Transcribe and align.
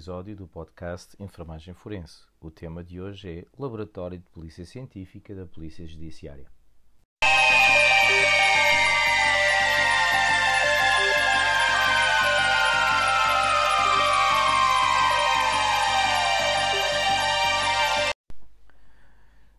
episódio 0.00 0.34
do 0.34 0.48
podcast 0.48 1.14
Enfermagem 1.22 1.74
Forense. 1.74 2.22
O 2.40 2.50
tema 2.50 2.82
de 2.82 2.98
hoje 2.98 3.40
é 3.40 3.44
Laboratório 3.58 4.18
de 4.18 4.24
Polícia 4.30 4.64
Científica 4.64 5.34
da 5.34 5.44
Polícia 5.44 5.86
Judiciária. 5.86 6.50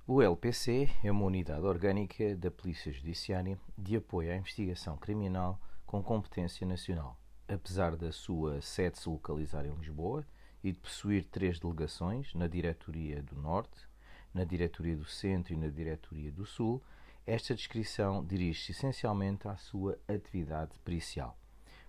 O 0.08 0.23
LPC 0.23 0.89
é 1.03 1.12
uma 1.12 1.26
unidade 1.26 1.62
orgânica 1.62 2.36
da 2.36 2.50
Polícia 2.50 2.92
Judiciária 2.92 3.59
de 3.78 3.98
apoio 3.98 4.31
à 4.31 4.36
investigação 4.36 4.98
criminal 4.98 5.62
com 5.86 6.02
competência 6.02 6.66
nacional. 6.66 7.20
Apesar 7.54 7.98
da 7.98 8.14
sua 8.14 8.62
sede 8.62 8.98
se 8.98 9.10
localizar 9.10 9.66
em 9.66 9.76
Lisboa 9.76 10.26
e 10.64 10.72
de 10.72 10.80
possuir 10.80 11.26
três 11.26 11.59
delegações 11.59 12.34
na 12.34 12.48
Diretoria 12.48 13.22
do 13.22 13.36
Norte, 13.36 13.89
na 14.34 14.45
Diretoria 14.45 14.95
do 14.95 15.03
Centro 15.03 15.53
e 15.53 15.58
na 15.58 15.67
Diretoria 15.67 16.31
do 16.31 16.45
Sul, 16.45 16.81
esta 17.28 17.53
descrição 17.53 18.23
dirige-se 18.23 18.72
essencialmente 18.72 19.50
à 19.50 19.58
sua 19.58 20.00
atividade 20.08 20.80
pericial. 20.86 21.38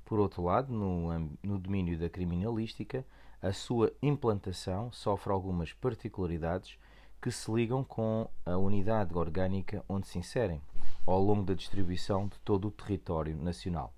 Por 0.04 0.18
outro 0.18 0.42
lado, 0.42 0.72
no, 0.72 1.16
no 1.40 1.60
domínio 1.60 1.96
da 1.96 2.10
criminalística, 2.10 3.06
a 3.40 3.52
sua 3.52 3.92
implantação 4.02 4.90
sofre 4.90 5.32
algumas 5.32 5.72
particularidades 5.72 6.76
que 7.20 7.30
se 7.30 7.48
ligam 7.52 7.84
com 7.84 8.28
a 8.44 8.56
unidade 8.56 9.16
orgânica 9.16 9.84
onde 9.88 10.08
se 10.08 10.18
inserem, 10.18 10.60
ao 11.06 11.22
longo 11.22 11.44
da 11.44 11.54
distribuição 11.54 12.26
de 12.26 12.36
todo 12.40 12.66
o 12.66 12.72
território 12.72 13.36
nacional. 13.36 13.94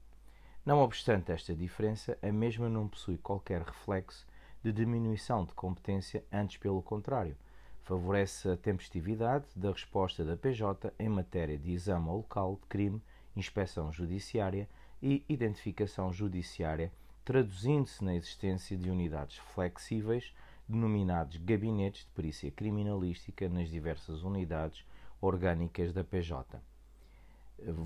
Não 0.64 0.80
obstante 0.80 1.30
esta 1.30 1.54
diferença, 1.54 2.16
a 2.22 2.32
mesma 2.32 2.70
não 2.70 2.88
possui 2.88 3.18
qualquer 3.18 3.60
reflexo 3.60 4.26
de 4.62 4.72
diminuição 4.72 5.44
de 5.44 5.52
competência, 5.52 6.24
antes 6.32 6.56
pelo 6.56 6.82
contrário, 6.82 7.36
favorece 7.82 8.48
a 8.48 8.56
tempestividade 8.56 9.44
da 9.54 9.70
resposta 9.70 10.24
da 10.24 10.38
PJ 10.38 10.90
em 10.98 11.06
matéria 11.06 11.58
de 11.58 11.70
exame 11.70 12.08
ao 12.08 12.16
local 12.16 12.58
de 12.62 12.66
crime, 12.66 13.02
inspeção 13.36 13.92
judiciária 13.92 14.66
e 15.02 15.22
identificação 15.28 16.10
judiciária, 16.10 16.90
traduzindo-se 17.26 18.02
na 18.02 18.14
existência 18.14 18.74
de 18.74 18.88
unidades 18.88 19.36
flexíveis, 19.36 20.32
denominados 20.66 21.36
gabinetes 21.36 22.06
de 22.06 22.10
perícia 22.12 22.50
criminalística 22.50 23.50
nas 23.50 23.68
diversas 23.68 24.22
unidades 24.22 24.82
orgânicas 25.20 25.92
da 25.92 26.02
PJ. 26.02 26.58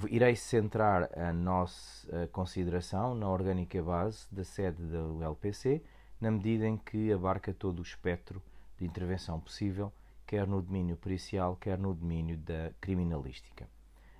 Irei 0.09 0.35
centrar 0.35 1.09
a 1.17 1.33
nossa 1.33 2.27
consideração 2.33 3.15
na 3.15 3.29
orgânica 3.29 3.81
base 3.83 4.27
da 4.33 4.43
sede 4.43 4.83
do 4.83 5.23
LPC, 5.23 5.83
na 6.21 6.31
medida 6.31 6.67
em 6.67 6.77
que 6.77 7.13
abarca 7.13 7.55
todo 7.55 7.79
o 7.79 7.83
espectro 7.83 8.43
de 8.77 8.85
intervenção 8.85 9.39
possível, 9.39 9.93
quer 10.27 10.47
no 10.47 10.61
domínio 10.61 10.97
pericial, 10.97 11.57
quer 11.57 11.79
no 11.79 11.95
domínio 11.95 12.37
da 12.39 12.73
criminalística. 12.81 13.69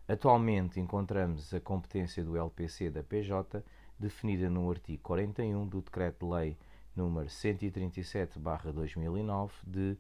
Atualmente 0.07 0.81
encontramos 0.81 1.53
a 1.53 1.61
competência 1.61 2.25
do 2.25 2.37
LPC 2.37 2.91
da 2.91 3.03
PJ 3.03 3.63
definida 3.99 4.49
no 4.49 4.71
artigo 4.71 5.03
41 5.03 5.67
do 5.67 5.83
Decreto-Lei 5.83 6.57
nº 6.97 7.27
137/2009 7.27 9.51
de 9.67 9.99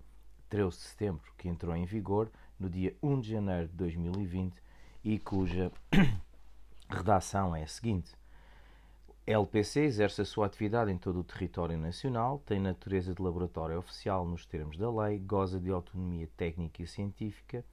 13 0.49 0.71
de 0.71 0.83
setembro, 0.83 1.33
que 1.37 1.49
entrou 1.49 1.77
em 1.77 1.85
vigor 1.85 2.31
no 2.59 2.71
dia 2.71 2.97
1 3.03 3.21
de 3.21 3.33
janeiro 3.33 3.69
de 3.69 3.75
2020 3.75 4.63
e 5.05 5.19
cuja 5.19 5.71
redação 6.89 7.55
é 7.55 7.63
a 7.63 7.67
seguinte: 7.67 8.13
LPC 9.27 9.81
exerce 9.81 10.23
a 10.23 10.25
sua 10.25 10.47
atividade 10.47 10.91
em 10.91 10.99
todo 10.99 11.21
o 11.21 11.25
território 11.25 11.77
nacional, 11.77 12.43
tem 12.47 12.59
natureza 12.59 13.15
de 13.15 13.23
laboratório 13.23 13.79
oficial 13.79 14.27
nos 14.27 14.47
termos 14.47 14.77
da 14.77 14.91
lei, 14.91 15.19
goza 15.19 15.61
de 15.61 15.71
autonomia 15.71 16.29
técnica 16.37 16.83
e 16.83 16.87
científica, 16.87 17.65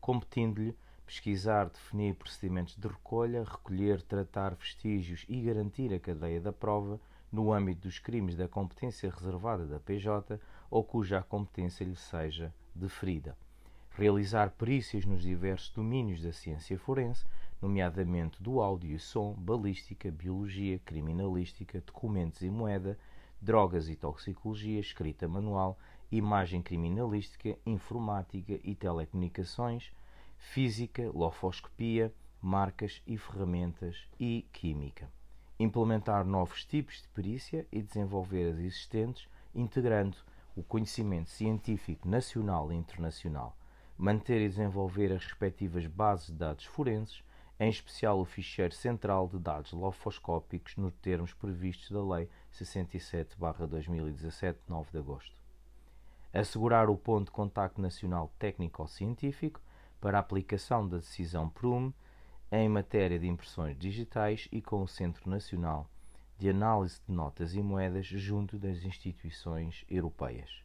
competindo-lhe 0.00 0.76
pesquisar, 1.04 1.68
definir 1.68 2.14
procedimentos 2.14 2.76
de 2.76 2.88
recolha, 2.88 3.44
recolher, 3.44 4.00
tratar 4.02 4.54
vestígios 4.54 5.26
e 5.28 5.40
garantir 5.42 5.92
a 5.92 6.00
cadeia 6.00 6.40
da 6.40 6.52
prova 6.52 6.98
no 7.30 7.52
âmbito 7.52 7.82
dos 7.82 7.98
crimes 7.98 8.36
da 8.36 8.48
competência 8.48 9.10
reservada 9.10 9.66
da 9.66 9.78
PJ 9.78 10.40
ou 10.70 10.82
cuja 10.82 11.22
competência 11.22 11.84
lhe 11.84 11.96
seja 11.96 12.54
deferida. 12.74 13.36
Realizar 13.96 14.50
perícias 14.50 15.04
nos 15.04 15.22
diversos 15.22 15.70
domínios 15.70 16.20
da 16.20 16.32
ciência 16.32 16.76
forense, 16.76 17.24
nomeadamente 17.62 18.42
do 18.42 18.60
áudio 18.60 18.96
e 18.96 18.98
som, 18.98 19.34
balística, 19.34 20.10
biologia, 20.10 20.80
criminalística, 20.80 21.80
documentos 21.80 22.42
e 22.42 22.50
moeda, 22.50 22.98
drogas 23.40 23.88
e 23.88 23.94
toxicologia, 23.94 24.80
escrita 24.80 25.28
manual, 25.28 25.78
imagem 26.10 26.60
criminalística, 26.60 27.56
informática 27.64 28.58
e 28.64 28.74
telecomunicações, 28.74 29.92
física, 30.38 31.08
lofoscopia, 31.14 32.12
marcas 32.42 33.00
e 33.06 33.16
ferramentas 33.16 34.08
e 34.18 34.44
química. 34.52 35.08
Implementar 35.56 36.24
novos 36.24 36.64
tipos 36.64 37.00
de 37.00 37.06
perícia 37.10 37.64
e 37.70 37.80
desenvolver 37.80 38.50
as 38.50 38.58
existentes, 38.58 39.28
integrando 39.54 40.16
o 40.56 40.64
conhecimento 40.64 41.30
científico 41.30 42.08
nacional 42.08 42.72
e 42.72 42.74
internacional. 42.74 43.56
Manter 43.96 44.40
e 44.40 44.48
desenvolver 44.48 45.12
as 45.12 45.24
respectivas 45.24 45.86
bases 45.86 46.26
de 46.26 46.32
dados 46.32 46.64
forenses, 46.64 47.22
em 47.60 47.68
especial 47.68 48.18
o 48.18 48.24
ficheiro 48.24 48.74
central 48.74 49.28
de 49.28 49.38
dados 49.38 49.72
lofoscópicos 49.72 50.74
nos 50.76 50.92
termos 50.94 51.32
previstos 51.32 51.90
da 51.90 52.02
Lei 52.02 52.28
67-2017, 52.52 54.56
9 54.68 54.90
de 54.90 54.98
agosto. 54.98 55.36
Assegurar 56.32 56.90
o 56.90 56.96
ponto 56.96 57.26
de 57.26 57.30
contacto 57.30 57.80
nacional 57.80 58.32
técnico-científico 58.40 59.60
para 60.00 60.18
a 60.18 60.20
aplicação 60.20 60.88
da 60.88 60.96
decisão 60.96 61.48
PRUM 61.48 61.92
em 62.50 62.68
matéria 62.68 63.18
de 63.18 63.28
impressões 63.28 63.78
digitais 63.78 64.48
e 64.50 64.60
com 64.60 64.82
o 64.82 64.88
Centro 64.88 65.30
Nacional 65.30 65.88
de 66.36 66.50
Análise 66.50 67.00
de 67.06 67.14
Notas 67.14 67.54
e 67.54 67.62
Moedas 67.62 68.06
junto 68.06 68.58
das 68.58 68.82
instituições 68.82 69.84
europeias. 69.88 70.63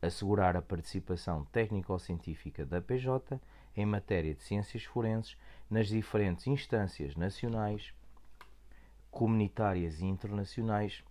Assegurar 0.00 0.56
a 0.56 0.62
participação 0.62 1.44
técnico-científica 1.46 2.64
da 2.64 2.80
PJ 2.80 3.40
em 3.76 3.86
matéria 3.86 4.34
de 4.34 4.42
ciências 4.42 4.84
forenses 4.84 5.36
nas 5.68 5.88
diferentes 5.88 6.46
instâncias 6.46 7.16
nacionais, 7.16 7.92
comunitárias 9.10 10.00
e 10.00 10.04
internacionais 10.04 11.02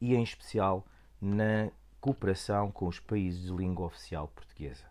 e, 0.00 0.14
em 0.14 0.22
especial, 0.22 0.86
na 1.20 1.70
cooperação 2.00 2.72
com 2.72 2.88
os 2.88 2.98
países 2.98 3.42
de 3.42 3.52
língua 3.52 3.86
oficial 3.86 4.26
portuguesa. 4.26 4.84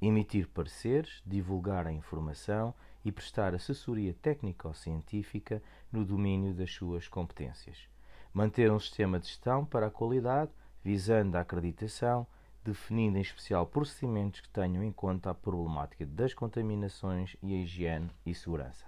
Emitir 0.00 0.48
pareceres, 0.48 1.20
divulgar 1.26 1.86
a 1.86 1.92
informação 1.92 2.72
e 3.04 3.10
prestar 3.10 3.54
assessoria 3.54 4.14
técnico-científica 4.14 5.62
no 5.90 6.04
domínio 6.04 6.54
das 6.54 6.72
suas 6.72 7.08
competências. 7.08 7.88
Manter 8.32 8.70
um 8.70 8.78
sistema 8.78 9.18
de 9.18 9.26
gestão 9.26 9.64
para 9.64 9.86
a 9.86 9.90
qualidade, 9.90 10.52
visando 10.86 11.36
a 11.36 11.40
acreditação, 11.40 12.24
definindo 12.62 13.18
em 13.18 13.20
especial 13.20 13.66
procedimentos 13.66 14.40
que 14.40 14.48
tenham 14.48 14.84
em 14.84 14.92
conta 14.92 15.30
a 15.30 15.34
problemática 15.34 16.06
das 16.06 16.32
contaminações 16.32 17.36
e 17.42 17.54
a 17.54 17.56
higiene 17.56 18.08
e 18.24 18.32
segurança. 18.32 18.86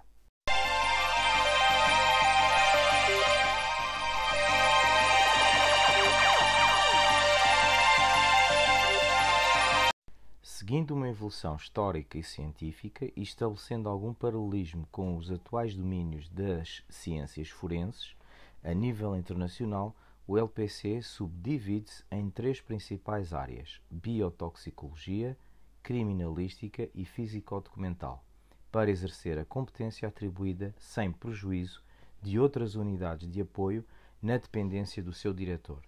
Seguindo 10.41 10.91
uma 10.91 11.09
evolução 11.09 11.57
histórica 11.57 12.17
e 12.17 12.23
científica 12.23 13.11
e 13.13 13.21
estabelecendo 13.21 13.89
algum 13.89 14.13
paralelismo 14.13 14.87
com 14.89 15.17
os 15.17 15.29
atuais 15.29 15.75
domínios 15.75 16.29
das 16.29 16.81
ciências 16.87 17.49
forenses, 17.49 18.15
a 18.63 18.73
nível 18.73 19.17
internacional, 19.17 19.93
o 20.29 20.37
LPC 20.37 21.01
subdivide-se 21.01 22.03
em 22.11 22.29
três 22.29 22.61
principais 22.61 23.33
áreas: 23.33 23.81
biotoxicologia, 23.89 25.35
criminalística 25.81 26.87
e 26.93 27.03
físico-documental, 27.03 28.23
para 28.71 28.91
exercer 28.91 29.39
a 29.39 29.45
competência 29.45 30.07
atribuída 30.07 30.71
sem 30.77 31.11
prejuízo 31.11 31.81
de 32.21 32.39
outras 32.39 32.75
unidades 32.75 33.27
de 33.27 33.41
apoio 33.41 33.83
na 34.21 34.37
dependência 34.37 35.01
do 35.01 35.11
seu 35.11 35.33
diretor. 35.33 35.81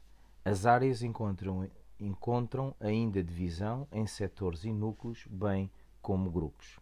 As 0.44 0.66
áreas 0.66 1.04
encontram, 1.04 1.70
encontram 2.00 2.74
ainda 2.80 3.24
divisão 3.24 3.88
em 3.92 4.08
setores 4.08 4.64
e 4.64 4.74
núcleos, 4.74 5.24
bem 5.30 5.70
como 6.02 6.32
grupos. 6.32 6.80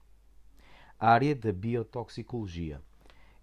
A 0.98 1.10
área 1.10 1.36
da 1.36 1.52
biotoxicologia. 1.52 2.82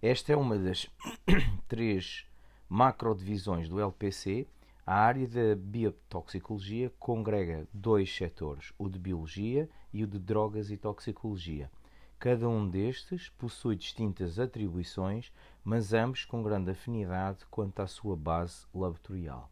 Esta 0.00 0.32
é 0.32 0.36
uma 0.36 0.58
das 0.58 0.88
três 1.68 2.26
macrodivisões 2.68 3.68
do 3.68 3.80
LPC, 3.80 4.46
a 4.86 4.94
área 4.94 5.26
da 5.26 5.56
biotoxicologia 5.56 6.92
congrega 6.98 7.66
dois 7.72 8.14
setores, 8.14 8.72
o 8.78 8.88
de 8.88 8.98
biologia 8.98 9.68
e 9.92 10.04
o 10.04 10.06
de 10.06 10.18
drogas 10.18 10.70
e 10.70 10.76
toxicologia. 10.76 11.70
Cada 12.18 12.48
um 12.48 12.68
destes 12.68 13.28
possui 13.30 13.76
distintas 13.76 14.38
atribuições, 14.38 15.30
mas 15.62 15.92
ambos 15.92 16.24
com 16.24 16.42
grande 16.42 16.70
afinidade 16.70 17.44
quanto 17.50 17.80
à 17.80 17.86
sua 17.86 18.16
base 18.16 18.66
laboratorial. 18.72 19.50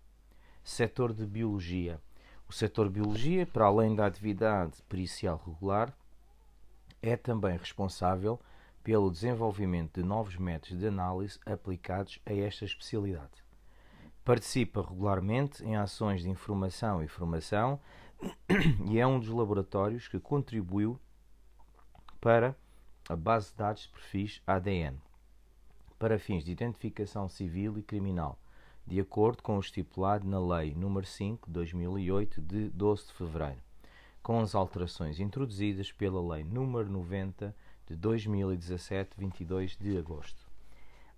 Setor 0.63 1.13
de 1.13 1.27
Biologia. 1.27 2.01
O 2.49 2.53
setor 2.53 2.89
Biologia, 2.89 3.47
para 3.47 3.67
além 3.67 3.95
da 3.95 4.07
atividade 4.07 4.83
pericial 4.89 5.43
regular, 5.45 5.93
é 7.03 7.17
também 7.17 7.57
responsável 7.57 8.41
pelo 8.85 9.11
desenvolvimento 9.11 10.01
de 10.01 10.07
novos 10.07 10.37
métodos 10.37 10.79
de 10.79 10.87
análise 10.87 11.41
aplicados 11.45 12.21
a 12.25 12.33
esta 12.33 12.65
especialidade. 12.65 13.43
Participa 14.23 14.83
regularmente 14.83 15.65
em 15.65 15.75
ações 15.75 16.23
de 16.23 16.31
informação 16.31 17.03
e 17.03 17.09
formação 17.09 17.81
e 18.87 19.01
é 19.01 19.07
um 19.07 19.19
dos 19.19 19.31
laboratórios 19.31 20.07
que 20.07 20.21
contribuiu 20.21 21.01
para 22.21 22.55
a 23.09 23.17
base 23.17 23.51
de 23.51 23.57
dados 23.57 23.83
de 23.83 23.89
perfis 23.89 24.41
ADN 24.47 24.99
para 25.99 26.19
fins 26.19 26.45
de 26.45 26.53
identificação 26.53 27.31
civil 27.31 27.79
e 27.79 27.83
criminal, 27.83 28.39
de 28.87 29.01
acordo 29.01 29.43
com 29.43 29.57
o 29.57 29.61
estipulado 29.61 30.29
na 30.29 30.39
Lei 30.39 30.75
nº 30.75 31.03
5 31.03 31.47
de 31.47 31.53
2008 31.55 32.43
de 32.43 32.69
12 32.69 33.07
de 33.07 33.13
fevereiro, 33.15 33.63
com 34.23 34.41
as 34.41 34.55
alterações 34.55 35.19
introduzidas 35.19 35.91
pela 35.91 36.21
Lei 36.35 36.45
nº 36.45 36.89
90 36.89 37.57
de 37.87 37.97
2017, 37.97 39.11
22 39.19 39.77
de 39.77 39.99
agosto. 39.99 40.49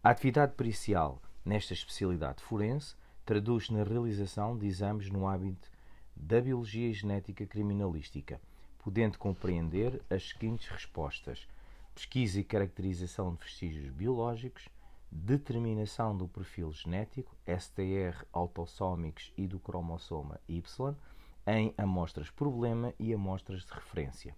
A 0.03 0.11
atividade 0.11 0.55
pericial 0.55 1.23
nesta 1.45 1.73
especialidade 1.73 2.43
forense 2.43 2.97
traduz-se 3.25 3.73
na 3.73 3.85
realização 3.85 4.59
de 4.59 4.67
exames 4.67 5.09
no 5.09 5.29
âmbito 5.29 5.71
da 6.17 6.41
biologia 6.41 6.93
genética 6.93 7.47
criminalística, 7.47 8.41
podendo 8.79 9.17
compreender 9.17 10.03
as 10.11 10.31
seguintes 10.31 10.69
respostas: 10.69 11.47
pesquisa 11.95 12.41
e 12.41 12.45
caracterização 12.45 13.35
de 13.35 13.45
vestígios 13.45 13.91
biológicos, 13.93 14.69
determinação 15.11 16.17
do 16.17 16.27
perfil 16.27 16.73
genético, 16.73 17.37
STR 17.47 18.25
autossómicos 18.33 19.33
e 19.37 19.47
do 19.47 19.61
cromossoma 19.61 20.41
Y, 20.49 20.63
em 21.47 21.73
amostras 21.79 22.29
problema 22.29 22.93
e 22.99 23.15
amostras 23.15 23.65
de 23.65 23.73
referência 23.73 24.35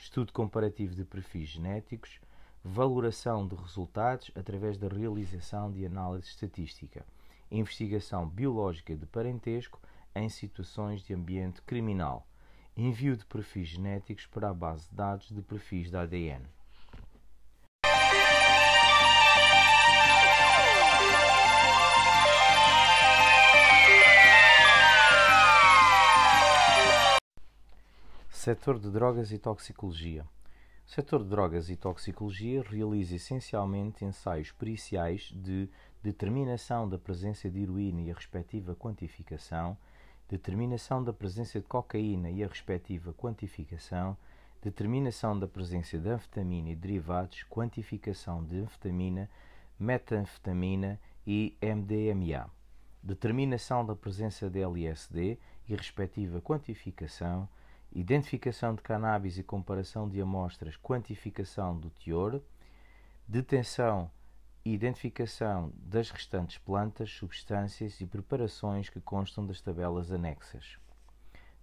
estudo 0.00 0.32
comparativo 0.32 0.94
de 0.94 1.04
perfis 1.04 1.50
genéticos, 1.50 2.20
valoração 2.64 3.46
de 3.46 3.54
resultados 3.54 4.30
através 4.34 4.78
da 4.78 4.88
realização 4.88 5.70
de 5.70 5.84
análise 5.84 6.28
estatística, 6.28 7.04
investigação 7.50 8.26
biológica 8.26 8.96
de 8.96 9.04
parentesco 9.04 9.78
em 10.14 10.28
situações 10.30 11.02
de 11.02 11.12
ambiente 11.12 11.60
criminal, 11.62 12.26
envio 12.74 13.14
de 13.14 13.26
perfis 13.26 13.68
genéticos 13.68 14.26
para 14.26 14.48
a 14.48 14.54
base 14.54 14.88
de 14.88 14.96
dados 14.96 15.28
de 15.28 15.42
perfis 15.42 15.90
de 15.90 15.96
ADN. 15.96 16.46
Setor 28.40 28.78
de 28.78 28.90
Drogas 28.90 29.32
e 29.32 29.38
Toxicologia. 29.38 30.24
O 30.86 30.90
setor 30.90 31.22
de 31.22 31.28
drogas 31.28 31.68
e 31.68 31.76
toxicologia 31.76 32.62
realiza 32.62 33.16
essencialmente 33.16 34.02
ensaios 34.02 34.50
periciais 34.50 35.30
de 35.36 35.68
determinação 36.02 36.88
da 36.88 36.96
presença 36.96 37.50
de 37.50 37.60
heroína 37.60 38.00
e 38.00 38.10
a 38.10 38.14
respectiva 38.14 38.74
quantificação, 38.74 39.76
determinação 40.26 41.04
da 41.04 41.12
presença 41.12 41.60
de 41.60 41.66
cocaína 41.66 42.30
e 42.30 42.42
a 42.42 42.46
respectiva 42.46 43.12
quantificação, 43.12 44.16
determinação 44.62 45.38
da 45.38 45.46
presença 45.46 45.98
de 45.98 46.08
anfetamina 46.08 46.70
e 46.70 46.74
derivados, 46.74 47.42
quantificação 47.42 48.42
de 48.42 48.60
anfetamina, 48.60 49.28
metanfetamina 49.78 50.98
e 51.26 51.54
MDMA, 51.60 52.50
determinação 53.02 53.84
da 53.84 53.94
presença 53.94 54.48
de 54.48 54.62
LSD 54.62 55.38
e 55.68 55.76
respectiva 55.76 56.40
quantificação, 56.40 57.46
identificação 57.92 58.74
de 58.74 58.82
cannabis 58.82 59.36
e 59.38 59.42
comparação 59.42 60.08
de 60.08 60.20
amostras, 60.20 60.76
quantificação 60.76 61.78
do 61.78 61.90
teor, 61.90 62.40
detenção 63.26 64.10
e 64.64 64.72
identificação 64.72 65.72
das 65.74 66.10
restantes 66.10 66.58
plantas, 66.58 67.10
substâncias 67.10 68.00
e 68.00 68.06
preparações 68.06 68.88
que 68.88 69.00
constam 69.00 69.44
das 69.46 69.60
tabelas 69.60 70.12
anexas. 70.12 70.78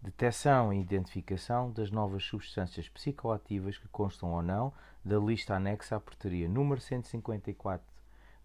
Detecção 0.02 0.72
e 0.72 0.80
identificação 0.80 1.72
das 1.72 1.90
novas 1.90 2.24
substâncias 2.24 2.88
psicoativas 2.88 3.78
que 3.78 3.88
constam 3.88 4.32
ou 4.32 4.42
não 4.42 4.72
da 5.04 5.18
lista 5.18 5.56
anexa 5.56 5.96
à 5.96 6.00
portaria 6.00 6.48
número 6.48 6.80
154 6.80 7.86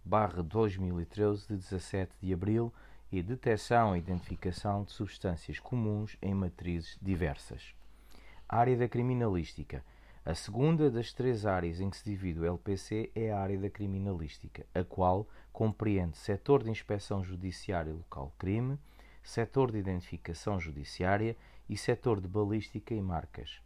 2013 0.05 1.47
de 1.49 1.57
17 1.57 2.13
de 2.21 2.33
abril 2.33 2.73
e 3.13 3.23
detecção 3.23 3.95
e 3.95 3.99
identificação 3.99 4.85
de 4.85 4.93
substâncias 4.93 5.61
comuns 5.61 6.17
em 6.23 6.33
matrizes 6.33 6.99
diversas. 7.01 7.75
Área 8.49 8.75
da 8.75 8.89
criminalística. 8.89 9.85
A 10.25 10.35
segunda 10.35 10.91
das 10.91 11.13
três 11.13 11.45
áreas 11.45 11.79
em 11.79 11.91
que 11.91 11.97
se 11.99 12.05
divide 12.05 12.41
o 12.41 12.47
LPC 12.47 13.11
é 13.15 13.31
a 13.31 13.39
área 13.39 13.59
da 13.59 13.69
criminalística, 13.69 14.65
a 14.75 14.83
qual 14.83 15.29
compreende 15.53 16.17
setor 16.17 16.63
de 16.63 16.71
inspeção 16.71 17.23
judiciária 17.23 17.93
local 17.93 18.33
crime, 18.39 18.79
setor 19.23 19.71
de 19.71 19.79
identificação 19.79 20.59
judiciária 20.59 21.37
e 21.69 21.77
setor 21.77 22.19
de 22.19 22.29
balística 22.29 22.95
e 22.95 23.03
marcas. 23.03 23.61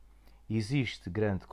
Existe 0.51 1.09
grande 1.09 1.45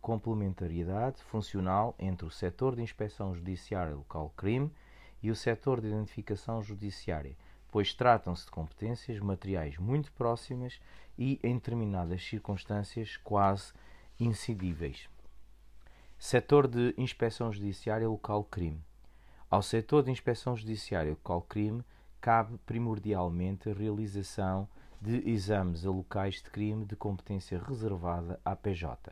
complementariedade 0.00 1.22
funcional 1.24 1.96
entre 1.98 2.26
o 2.26 2.30
setor 2.30 2.76
de 2.76 2.82
inspeção 2.82 3.34
judiciária 3.34 3.94
local 3.94 4.32
crime 4.36 4.70
e 5.24 5.30
o 5.30 5.34
setor 5.34 5.80
de 5.80 5.86
identificação 5.86 6.62
judiciária, 6.62 7.34
pois 7.72 7.94
tratam-se 7.94 8.44
de 8.44 8.50
competências 8.50 9.18
materiais 9.18 9.78
muito 9.78 10.12
próximas 10.12 10.78
e, 11.16 11.40
em 11.42 11.54
determinadas 11.54 12.22
circunstâncias, 12.22 13.16
quase 13.16 13.72
incidíveis. 14.20 15.08
Setor 16.18 16.68
de 16.68 16.94
Inspeção 16.98 17.50
Judiciária 17.50 18.06
Local 18.06 18.44
Crime. 18.44 18.84
Ao 19.50 19.62
setor 19.62 20.02
de 20.02 20.10
Inspeção 20.10 20.54
Judiciária 20.54 21.12
Local 21.12 21.40
Crime 21.40 21.82
cabe 22.20 22.58
primordialmente 22.66 23.70
a 23.70 23.72
realização 23.72 24.68
de 25.00 25.26
exames 25.30 25.86
a 25.86 25.90
locais 25.90 26.34
de 26.34 26.50
crime 26.50 26.84
de 26.84 26.96
competência 26.96 27.58
reservada 27.58 28.38
à 28.44 28.54
PJ. 28.54 29.10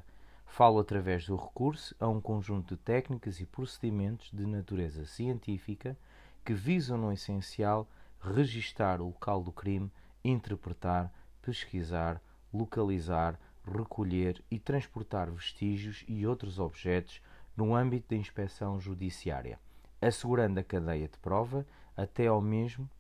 Falo 0.54 0.80
através 0.80 1.24
do 1.24 1.34
recurso 1.34 1.96
a 1.98 2.06
um 2.06 2.20
conjunto 2.20 2.76
de 2.76 2.82
técnicas 2.82 3.40
e 3.40 3.46
procedimentos 3.46 4.30
de 4.30 4.44
natureza 4.44 5.06
científica 5.06 5.96
que 6.44 6.52
visam, 6.52 6.98
no 6.98 7.10
essencial, 7.10 7.88
registar 8.20 9.00
o 9.00 9.06
local 9.06 9.42
do 9.42 9.50
crime, 9.50 9.90
interpretar, 10.22 11.10
pesquisar, 11.40 12.20
localizar, 12.52 13.40
recolher 13.64 14.44
e 14.50 14.58
transportar 14.58 15.30
vestígios 15.30 16.04
e 16.06 16.26
outros 16.26 16.58
objetos 16.58 17.22
no 17.56 17.74
âmbito 17.74 18.10
da 18.10 18.16
inspeção 18.16 18.78
judiciária, 18.78 19.58
assegurando 20.02 20.60
a 20.60 20.62
cadeia 20.62 21.08
de 21.08 21.16
prova 21.16 21.66
até 21.96 22.26
ao 22.26 22.42
mesmo 22.42 22.90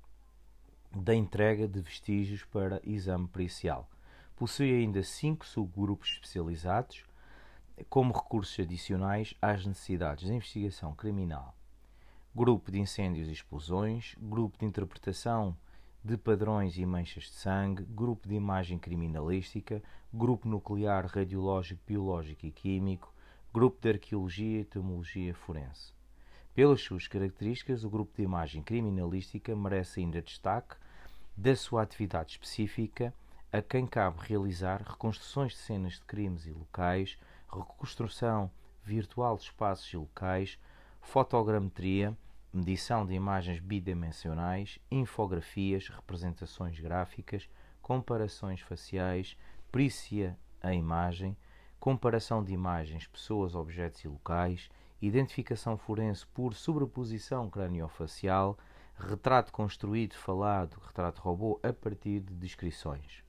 da 0.90 1.14
entrega 1.14 1.68
de 1.68 1.82
vestígios 1.82 2.44
para 2.44 2.80
exame 2.82 3.28
pericial. 3.28 3.86
Possui 4.36 4.72
ainda 4.72 5.02
cinco 5.02 5.46
subgrupos 5.46 6.12
especializados 6.12 7.04
como 7.88 8.12
recursos 8.12 8.58
adicionais 8.60 9.34
às 9.40 9.66
necessidades 9.66 10.26
de 10.26 10.34
investigação 10.34 10.94
criminal. 10.94 11.54
Grupo 12.34 12.70
de 12.70 12.80
incêndios 12.80 13.28
e 13.28 13.32
explosões, 13.32 14.14
grupo 14.18 14.58
de 14.58 14.64
interpretação 14.64 15.56
de 16.04 16.16
padrões 16.16 16.76
e 16.76 16.84
manchas 16.84 17.24
de 17.24 17.32
sangue, 17.32 17.84
grupo 17.84 18.28
de 18.28 18.34
imagem 18.34 18.78
criminalística, 18.78 19.82
grupo 20.12 20.48
nuclear, 20.48 21.06
radiológico, 21.06 21.80
biológico 21.86 22.44
e 22.44 22.50
químico, 22.50 23.12
grupo 23.54 23.80
de 23.80 23.90
arqueologia 23.90 24.60
e 24.60 24.64
tomologia 24.64 25.34
forense. 25.34 25.92
Pelas 26.54 26.80
suas 26.80 27.06
características, 27.06 27.84
o 27.84 27.90
grupo 27.90 28.16
de 28.16 28.22
imagem 28.22 28.62
criminalística 28.62 29.54
merece 29.54 30.00
ainda 30.00 30.20
destaque 30.20 30.74
da 31.36 31.54
sua 31.54 31.82
atividade 31.82 32.32
específica, 32.32 33.14
a 33.52 33.62
quem 33.62 33.86
cabe 33.86 34.18
realizar 34.20 34.82
reconstruções 34.82 35.52
de 35.52 35.58
cenas 35.58 35.94
de 35.94 36.00
crimes 36.02 36.46
e 36.46 36.50
locais, 36.50 37.16
reconstrução 37.52 38.50
virtual 38.82 39.36
de 39.36 39.44
espaços 39.44 39.92
e 39.92 39.96
locais, 39.96 40.58
fotogrametria, 41.00 42.16
medição 42.52 43.06
de 43.06 43.14
imagens 43.14 43.60
bidimensionais, 43.60 44.78
infografias, 44.90 45.88
representações 45.88 46.78
gráficas, 46.78 47.48
comparações 47.80 48.60
faciais, 48.60 49.36
perícia 49.70 50.38
a 50.62 50.72
imagem, 50.74 51.36
comparação 51.80 52.44
de 52.44 52.52
imagens, 52.52 53.06
pessoas, 53.06 53.54
objetos 53.54 54.04
e 54.04 54.08
locais, 54.08 54.70
identificação 55.00 55.76
forense 55.76 56.26
por 56.28 56.54
sobreposição 56.54 57.50
craniofacial, 57.50 58.56
retrato 58.96 59.52
construído, 59.52 60.14
falado, 60.14 60.80
retrato 60.86 61.20
robô 61.20 61.58
a 61.62 61.72
partir 61.72 62.20
de 62.20 62.34
descrições. 62.34 63.24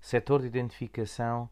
Setor 0.00 0.40
de 0.40 0.48
identificação 0.48 1.48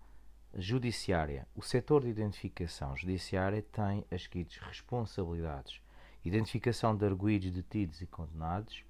judiciária. 0.54 1.46
O 1.54 1.62
setor 1.62 2.02
de 2.02 2.08
identificação 2.08 2.96
judiciária 2.96 3.62
tem 3.62 4.04
as 4.10 4.22
seguintes 4.22 4.58
responsabilidades: 4.58 5.80
identificação 6.24 6.96
de 6.96 7.04
arguídos 7.04 7.50
detidos 7.50 8.00
e 8.00 8.06
condenados, 8.06 8.84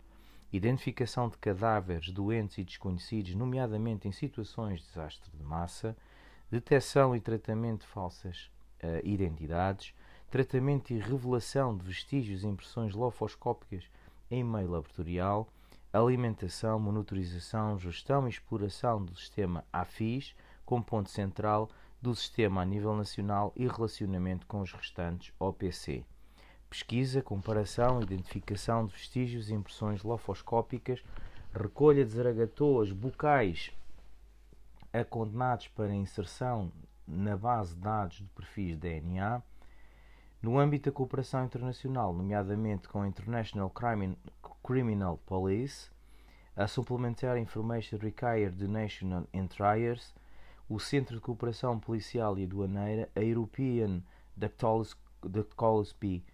identificação 0.53 1.29
de 1.29 1.39
cadáveres 1.39 2.11
doentes 2.11 2.59
e 2.59 2.65
desconhecidos, 2.65 3.35
nomeadamente 3.35 4.09
em 4.09 4.13
situações 4.13 4.81
de 4.81 4.87
desastre 4.87 5.31
de 5.37 5.43
massa, 5.43 5.97
detecção 6.51 7.15
e 7.15 7.21
tratamento 7.21 7.83
de 7.83 7.87
falsas 7.87 8.51
uh, 8.83 9.07
identidades, 9.07 9.95
tratamento 10.31 10.93
e 10.93 10.99
revelação 10.99 11.77
de 11.77 11.85
vestígios 11.85 12.43
e 12.43 12.47
impressões 12.47 12.95
lofoscópicas 12.95 13.85
em 14.31 14.43
meio 14.43 14.71
laboratorial, 14.71 15.49
alimentação, 15.93 16.79
monitorização, 16.79 17.79
gestão 17.79 18.27
e 18.27 18.31
exploração 18.31 19.05
do 19.05 19.17
sistema 19.17 19.65
AFIS 19.73 20.35
como 20.71 20.85
ponto 20.85 21.11
central 21.11 21.69
do 22.01 22.15
sistema 22.15 22.63
a 22.63 22.65
nível 22.65 22.95
nacional 22.95 23.53
e 23.57 23.67
relacionamento 23.67 24.47
com 24.47 24.61
os 24.61 24.73
restantes 24.73 25.35
OPC. 25.37 26.05
Pesquisa, 26.69 27.21
comparação, 27.21 28.01
identificação 28.01 28.87
de 28.87 28.93
vestígios 28.93 29.51
e 29.51 29.55
impressões 29.55 30.05
lofoscópicas, 30.05 31.03
recolha 31.53 32.05
de 32.05 32.13
zaragatoas 32.13 32.93
bucais 32.93 33.73
a 34.93 35.03
condenados 35.03 35.67
para 35.67 35.93
inserção 35.93 36.71
na 37.05 37.37
base 37.37 37.75
de 37.75 37.81
dados 37.81 38.19
de 38.19 38.29
perfis 38.29 38.77
DNA, 38.77 39.43
no 40.41 40.57
âmbito 40.57 40.89
da 40.89 40.95
cooperação 40.95 41.47
internacional, 41.47 42.13
nomeadamente 42.13 42.89
com 42.89 43.03
a 43.03 43.09
International 43.09 43.73
Criminal 44.63 45.19
Police, 45.27 45.91
a 46.55 46.69
Supplementary 46.69 47.41
Information 47.41 47.99
Required 47.99 48.57
the 48.57 48.69
National 48.69 49.27
Interiors, 49.35 50.15
o 50.71 50.79
Centro 50.79 51.17
de 51.17 51.21
Cooperação 51.21 51.81
Policial 51.81 52.39
e 52.39 52.45
Aduaneira, 52.45 53.11
a 53.17 53.21
European 53.21 54.01
Dactyloscopy, 54.37 56.25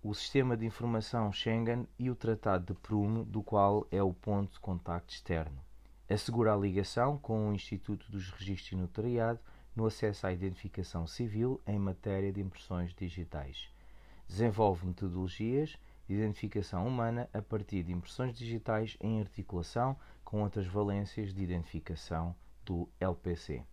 o 0.00 0.14
Sistema 0.14 0.56
de 0.56 0.64
Informação 0.64 1.32
Schengen 1.32 1.88
e 1.98 2.08
o 2.08 2.14
Tratado 2.14 2.72
de 2.72 2.74
Pruno, 2.80 3.24
do 3.24 3.42
qual 3.42 3.84
é 3.90 4.00
o 4.00 4.14
ponto 4.14 4.52
de 4.52 4.60
contacto 4.60 5.12
externo. 5.12 5.60
Assegura 6.08 6.54
a 6.54 6.56
ligação 6.56 7.18
com 7.18 7.48
o 7.48 7.52
Instituto 7.52 8.08
dos 8.12 8.30
Registros 8.30 8.70
e 8.70 8.76
Notariado 8.76 9.40
no 9.74 9.86
acesso 9.86 10.28
à 10.28 10.32
identificação 10.32 11.04
civil 11.04 11.60
em 11.66 11.80
matéria 11.80 12.32
de 12.32 12.40
impressões 12.40 12.94
digitais. 12.94 13.68
Desenvolve 14.28 14.86
metodologias 14.86 15.76
de 16.06 16.14
identificação 16.14 16.86
humana 16.86 17.28
a 17.34 17.42
partir 17.42 17.82
de 17.82 17.90
impressões 17.90 18.38
digitais 18.38 18.96
em 19.00 19.20
articulação 19.20 19.96
com 20.24 20.44
outras 20.44 20.68
valências 20.68 21.34
de 21.34 21.42
identificação 21.42 22.36
do 22.68 22.86
LPC. 23.00 23.64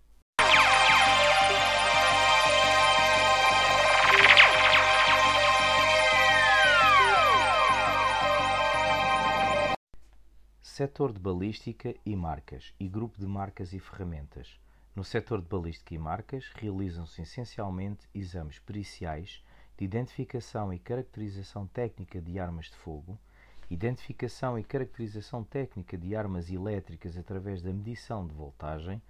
Setor 10.61 11.11
de 11.11 11.19
balística 11.19 11.93
e 12.05 12.15
marcas 12.15 12.73
e 12.79 12.87
grupo 12.87 13.19
de 13.19 13.27
marcas 13.27 13.73
e 13.73 13.79
ferramentas. 13.79 14.57
No 14.95 15.03
setor 15.03 15.41
de 15.41 15.49
balística 15.49 15.93
e 15.93 15.97
marcas, 15.97 16.49
realizam-se 16.55 17.21
essencialmente 17.21 18.07
exames 18.13 18.59
periciais 18.59 19.43
de 19.77 19.83
identificação 19.83 20.73
e 20.73 20.79
caracterização 20.79 21.67
técnica 21.67 22.21
de 22.21 22.39
armas 22.39 22.67
de 22.67 22.77
fogo, 22.77 23.19
identificação 23.69 24.59
e 24.59 24.63
caracterização 24.63 25.43
técnica 25.43 25.97
de 25.97 26.15
armas 26.15 26.51
elétricas 26.51 27.17
através 27.17 27.61
da 27.61 27.73
medição 27.73 28.25
de 28.25 28.33
voltagem, 28.33 29.01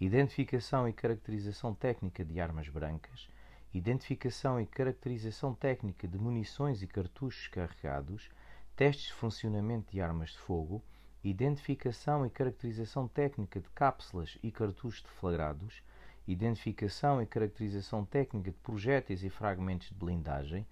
identificação 0.00 0.88
e 0.88 0.92
caracterização 0.92 1.74
técnica 1.74 2.24
de 2.24 2.40
armas 2.40 2.68
brancas, 2.68 3.28
identificação 3.74 4.60
e 4.60 4.66
caracterização 4.66 5.54
técnica 5.54 6.06
de 6.06 6.18
munições 6.18 6.82
e 6.82 6.86
cartuchos 6.86 7.48
carregados, 7.48 8.30
testes 8.76 9.06
de 9.06 9.14
funcionamento 9.14 9.90
de 9.90 10.00
armas 10.00 10.30
de 10.30 10.38
fogo, 10.38 10.82
identificação 11.24 12.24
e 12.24 12.30
caracterização 12.30 13.08
técnica 13.08 13.58
de 13.58 13.68
cápsulas 13.70 14.38
e 14.42 14.52
cartuchos 14.52 15.02
deflagrados, 15.02 15.82
identificação 16.28 17.20
e 17.20 17.26
caracterização 17.26 18.04
técnica 18.04 18.50
de 18.50 18.56
projéteis 18.58 19.24
e 19.24 19.30
fragmentos 19.30 19.88
de 19.88 19.94
blindagem, 19.94 20.66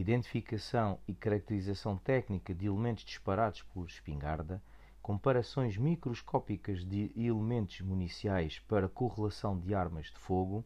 identificação 0.00 1.00
e 1.08 1.14
caracterização 1.14 1.96
técnica 1.96 2.54
de 2.54 2.66
elementos 2.66 3.04
disparados 3.04 3.62
por 3.62 3.84
espingarda, 3.86 4.62
comparações 5.02 5.76
microscópicas 5.76 6.84
de 6.84 7.10
elementos 7.16 7.80
municiais 7.80 8.60
para 8.60 8.88
correlação 8.88 9.58
de 9.58 9.74
armas 9.74 10.06
de 10.06 10.18
fogo, 10.18 10.64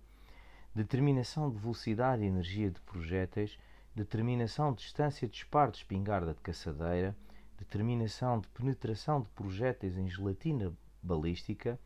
determinação 0.74 1.50
de 1.50 1.58
velocidade 1.58 2.22
e 2.22 2.26
energia 2.26 2.70
de 2.70 2.80
projéteis, 2.82 3.58
determinação 3.94 4.72
de 4.72 4.82
distância 4.82 5.26
de 5.26 5.32
disparo 5.32 5.70
de 5.70 5.78
espingarda 5.78 6.34
de 6.34 6.40
caçadeira, 6.40 7.16
determinação 7.58 8.38
de 8.38 8.48
penetração 8.48 9.22
de 9.22 9.28
projéteis 9.30 9.96
em 9.96 10.08
gelatina 10.08 10.74
balística, 11.02 11.78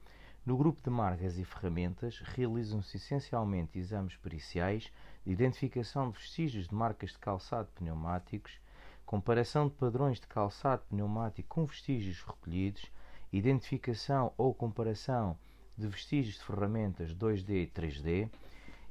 no 0.47 0.57
grupo 0.57 0.81
de 0.81 0.89
marcas 0.89 1.37
e 1.37 1.45
ferramentas 1.45 2.21
realizam-se 2.21 2.99
essencialmente 2.99 3.77
exames 3.77 4.17
periciais 4.17 4.93
de 5.25 5.33
identificação 5.33 6.09
de 6.09 6.17
vestígios 6.17 6.69
de 6.69 6.75
marcas 6.75 7.11
de 7.11 7.19
calçado 7.19 7.69
pneumáticos, 7.75 8.61
comparação 9.05 9.67
de 9.67 9.75
padrões 9.75 10.21
de 10.21 10.29
calçado 10.29 10.85
pneumático 10.89 11.49
com 11.49 11.67
vestígios 11.67 12.23
recolhidos, 12.23 12.93
identificação 13.33 14.33
ou 14.39 14.55
comparação 14.55 15.37
de 15.77 15.89
vestígios 15.89 16.37
de 16.37 16.45
ferramentas 16.45 17.13
2D 17.13 17.65
e 17.65 17.67
3D, 17.67 18.31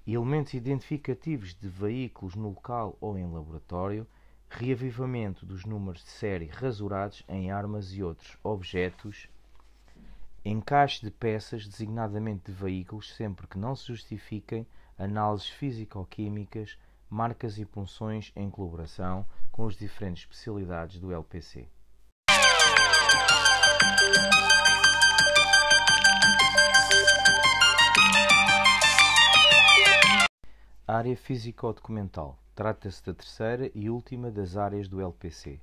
elementos 0.05 0.53
identificativos 0.53 1.55
de 1.55 1.69
veículos 1.69 2.35
no 2.35 2.49
local 2.49 2.97
ou 2.99 3.17
em 3.17 3.31
laboratório, 3.31 4.05
reavivamento 4.49 5.45
dos 5.45 5.63
números 5.63 6.03
de 6.03 6.09
série 6.09 6.47
rasurados 6.47 7.23
em 7.29 7.49
armas 7.49 7.93
e 7.93 8.03
outros 8.03 8.37
objetos, 8.43 9.29
encaixe 10.45 11.03
de 11.03 11.09
peças, 11.09 11.67
designadamente 11.67 12.45
de 12.45 12.51
veículos, 12.51 13.13
sempre 13.15 13.47
que 13.47 13.57
não 13.57 13.75
se 13.75 13.87
justifiquem 13.87 14.67
análises 14.97 15.49
físico-químicas, 15.49 16.77
marcas 17.09 17.57
e 17.57 17.65
punções 17.65 18.31
em 18.35 18.49
colaboração 18.49 19.25
com 19.51 19.65
as 19.67 19.75
diferentes 19.75 20.23
especialidades 20.23 20.99
do 20.99 21.11
LPC. 21.11 21.67
Área 30.87 31.17
físico-documental 31.17 32.39
Trata-se 32.55 33.05
da 33.05 33.13
terceira 33.13 33.69
e 33.75 33.89
última 33.89 34.31
das 34.31 34.55
áreas 34.55 34.87
do 34.87 35.01
LPC, 35.01 35.59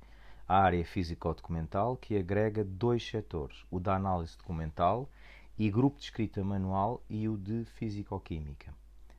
a 0.47 0.57
área 0.57 0.83
físico-documental, 0.83 1.95
que 1.97 2.17
agrega 2.17 2.63
dois 2.63 3.07
setores, 3.07 3.65
o 3.71 3.79
da 3.79 3.95
análise 3.95 4.37
documental 4.37 5.09
e 5.57 5.69
grupo 5.69 5.97
de 5.97 6.05
escrita 6.05 6.43
manual 6.43 7.01
e 7.09 7.29
o 7.29 7.37
de 7.37 7.63
físico-química. 7.65 8.73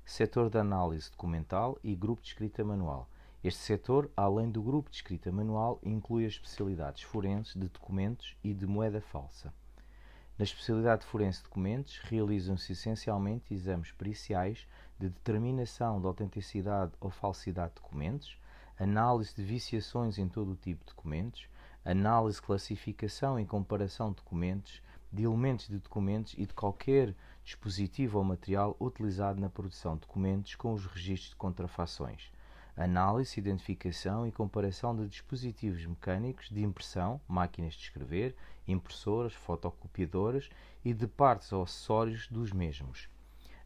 Setor 0.04 0.50
da 0.50 0.60
análise 0.60 1.10
documental 1.10 1.78
e 1.82 1.94
grupo 1.94 2.22
de 2.22 2.28
escrita 2.28 2.62
manual. 2.62 3.08
Este 3.42 3.60
setor, 3.60 4.10
além 4.16 4.50
do 4.50 4.62
grupo 4.62 4.90
de 4.90 4.96
escrita 4.96 5.30
manual, 5.30 5.78
inclui 5.82 6.26
as 6.26 6.32
especialidades 6.32 7.02
forenses 7.02 7.54
de 7.54 7.68
documentos 7.68 8.36
e 8.42 8.52
de 8.52 8.66
moeda 8.66 9.00
falsa. 9.00 9.52
Na 10.36 10.44
especialidade 10.44 11.06
forense 11.06 11.38
de 11.38 11.44
documentos, 11.44 11.98
realizam-se 11.98 12.72
essencialmente 12.72 13.54
exames 13.54 13.92
periciais 13.92 14.66
de 14.98 15.08
determinação 15.08 16.00
da 16.00 16.08
autenticidade 16.08 16.92
ou 17.00 17.08
falsidade 17.08 17.74
de 17.74 17.82
documentos, 17.82 18.36
análise 18.78 19.34
de 19.34 19.42
viciações 19.42 20.18
em 20.18 20.28
todo 20.28 20.52
o 20.52 20.56
tipo 20.56 20.84
de 20.84 20.94
documentos, 20.94 21.48
análise, 21.84 22.40
classificação 22.40 23.38
e 23.38 23.46
comparação 23.46 24.10
de 24.10 24.16
documentos, 24.16 24.82
de 25.12 25.24
elementos 25.24 25.68
de 25.68 25.78
documentos 25.78 26.34
e 26.34 26.46
de 26.46 26.54
qualquer 26.54 27.14
dispositivo 27.44 28.18
ou 28.18 28.24
material 28.24 28.76
utilizado 28.80 29.40
na 29.40 29.48
produção 29.48 29.94
de 29.94 30.00
documentos 30.00 30.54
com 30.54 30.72
os 30.72 30.86
registros 30.86 31.30
de 31.30 31.36
contrafações 31.36 32.32
análise, 32.76 33.38
identificação 33.38 34.26
e 34.26 34.32
comparação 34.32 34.96
de 34.96 35.06
dispositivos 35.06 35.86
mecânicos 35.86 36.48
de 36.50 36.62
impressão, 36.62 37.20
máquinas 37.28 37.74
de 37.74 37.82
escrever, 37.82 38.34
impressoras, 38.66 39.32
fotocopiadoras 39.32 40.48
e 40.84 40.92
de 40.92 41.06
partes 41.06 41.52
ou 41.52 41.62
acessórios 41.62 42.26
dos 42.28 42.52
mesmos. 42.52 43.08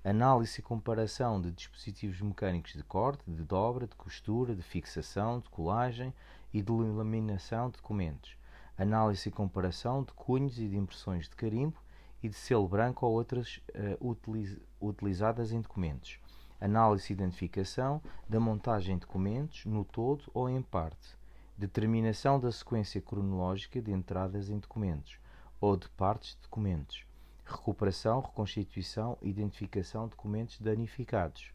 Análise 0.04 0.60
e 0.60 0.62
comparação 0.62 1.40
de 1.40 1.50
dispositivos 1.50 2.20
mecânicos 2.20 2.72
de 2.72 2.84
corte, 2.84 3.28
de 3.28 3.42
dobra, 3.42 3.84
de 3.84 3.96
costura, 3.96 4.54
de 4.54 4.62
fixação, 4.62 5.40
de 5.40 5.48
colagem 5.50 6.14
e 6.54 6.62
de 6.62 6.70
laminação 6.70 7.68
de 7.68 7.78
documentos. 7.78 8.36
Análise 8.78 9.28
e 9.28 9.32
comparação 9.32 10.04
de 10.04 10.12
cunhos 10.12 10.56
e 10.56 10.68
de 10.68 10.76
impressões 10.76 11.28
de 11.28 11.34
carimbo 11.34 11.76
e 12.22 12.28
de 12.28 12.36
selo 12.36 12.68
branco 12.68 13.04
ou 13.04 13.12
outras 13.12 13.60
uh, 13.74 14.08
utiliz 14.08 14.56
utilizadas 14.80 15.50
em 15.50 15.60
documentos. 15.60 16.20
Análise 16.60 17.12
e 17.12 17.14
identificação 17.14 18.00
da 18.28 18.38
montagem 18.38 18.94
de 18.94 19.00
documentos 19.00 19.66
no 19.66 19.84
todo 19.84 20.30
ou 20.32 20.48
em 20.48 20.62
parte, 20.62 21.16
determinação 21.56 22.38
da 22.38 22.52
sequência 22.52 23.00
cronológica 23.00 23.82
de 23.82 23.90
entradas 23.90 24.48
em 24.48 24.60
documentos 24.60 25.18
ou 25.60 25.76
de 25.76 25.88
partes 25.90 26.36
de 26.36 26.42
documentos, 26.42 27.07
recuperação, 27.48 28.20
reconstituição 28.20 29.16
e 29.22 29.28
identificação 29.28 30.04
de 30.04 30.10
documentos 30.10 30.60
danificados. 30.60 31.52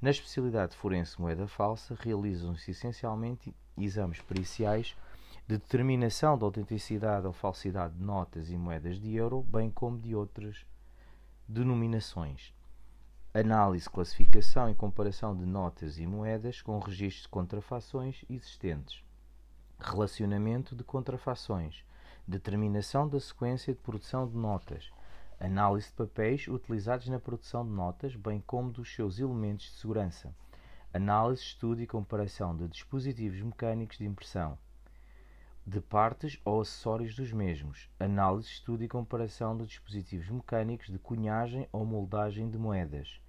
Na 0.00 0.10
especialidade 0.10 0.76
forense 0.76 1.20
moeda 1.20 1.46
falsa, 1.46 1.96
realizam-se 2.00 2.70
essencialmente 2.70 3.54
exames 3.76 4.20
periciais, 4.20 4.96
de 5.46 5.58
determinação 5.58 6.38
da 6.38 6.46
autenticidade 6.46 7.26
ou 7.26 7.32
falsidade 7.32 7.94
de 7.94 8.02
notas 8.02 8.50
e 8.50 8.56
moedas 8.56 8.98
de 8.98 9.14
euro, 9.14 9.42
bem 9.42 9.70
como 9.70 9.98
de 9.98 10.14
outras 10.14 10.64
denominações. 11.46 12.54
Análise, 13.34 13.90
classificação 13.90 14.70
e 14.70 14.74
comparação 14.74 15.36
de 15.36 15.44
notas 15.44 15.98
e 15.98 16.06
moedas 16.06 16.62
com 16.62 16.78
registros 16.78 17.24
de 17.24 17.28
contrafações 17.28 18.24
existentes. 18.30 19.02
Relacionamento 19.78 20.74
de 20.74 20.84
contrafações. 20.84 21.84
Determinação 22.26 23.08
da 23.08 23.20
sequência 23.20 23.74
de 23.74 23.80
produção 23.80 24.26
de 24.26 24.36
notas. 24.36 24.90
Análise 25.44 25.88
de 25.88 25.92
papéis 25.92 26.48
utilizados 26.48 27.06
na 27.08 27.20
produção 27.20 27.66
de 27.66 27.70
notas, 27.70 28.16
bem 28.16 28.42
como 28.46 28.72
dos 28.72 28.94
seus 28.94 29.18
elementos 29.18 29.66
de 29.66 29.72
segurança. 29.72 30.34
Análise, 30.90 31.42
estudo 31.42 31.82
e 31.82 31.86
comparação 31.86 32.56
de 32.56 32.66
dispositivos 32.66 33.42
mecânicos 33.42 33.98
de 33.98 34.06
impressão 34.06 34.56
de 35.66 35.82
partes 35.82 36.40
ou 36.46 36.62
acessórios 36.62 37.14
dos 37.14 37.30
mesmos, 37.30 37.90
análise, 38.00 38.48
estudo 38.48 38.84
e 38.84 38.88
comparação 38.88 39.54
de 39.54 39.66
dispositivos 39.66 40.30
mecânicos 40.30 40.86
de 40.86 40.98
cunhagem 40.98 41.68
ou 41.70 41.84
moldagem 41.84 42.48
de 42.48 42.56
moedas, 42.56 43.20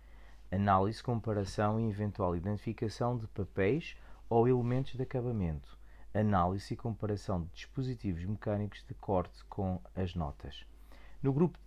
análise, 0.49 1.03
comparação 1.03 1.81
e 1.81 1.89
eventual 1.89 2.33
identificação 2.33 3.17
de 3.17 3.27
papéis 3.27 3.97
ou 4.29 4.47
elementos 4.47 4.93
de 4.93 5.03
acabamento, 5.03 5.77
análise 6.13 6.73
e 6.73 6.77
comparação 6.77 7.41
de 7.41 7.49
dispositivos 7.51 8.23
mecânicos 8.23 8.85
de 8.87 8.93
corte 8.93 9.43
com 9.49 9.81
as 9.93 10.15
notas. 10.15 10.65
No 11.25 11.33
grupo 11.33 11.57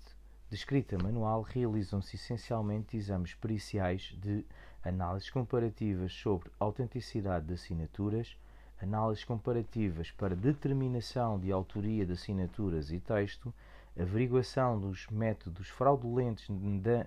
de 0.48 0.56
escrita 0.56 0.96
manual 0.96 1.42
realizam-se 1.42 2.16
essencialmente 2.16 2.96
exames 2.96 3.34
periciais 3.34 4.16
de 4.18 4.46
análises 4.82 5.28
comparativas 5.28 6.12
sobre 6.12 6.50
autenticidade 6.58 7.46
de 7.46 7.52
assinaturas, 7.52 8.34
análises 8.80 9.24
comparativas 9.24 10.10
para 10.10 10.34
determinação 10.34 11.38
de 11.38 11.52
autoria 11.52 12.06
de 12.06 12.12
assinaturas 12.12 12.90
e 12.90 12.98
texto, 12.98 13.52
averiguação 13.98 14.80
dos 14.80 15.06
métodos 15.08 15.68
fraudulentos 15.68 16.46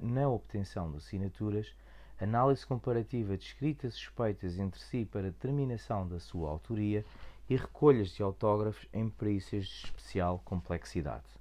na 0.02 0.30
obtenção 0.30 0.92
de 0.92 0.98
assinaturas, 0.98 1.74
análise 2.20 2.68
comparativa 2.68 3.36
de 3.36 3.46
escritas 3.46 3.96
suspeitas 3.96 4.60
entre 4.60 4.80
si 4.80 5.04
para 5.04 5.32
determinação 5.32 6.08
da 6.08 6.20
sua 6.20 6.50
autoria 6.50 7.04
e 7.50 7.56
recolhas 7.56 8.10
de 8.10 8.22
autógrafos 8.22 8.88
em 8.94 9.10
perícias 9.10 9.66
de 9.66 9.86
especial 9.86 10.40
complexidade. 10.46 11.41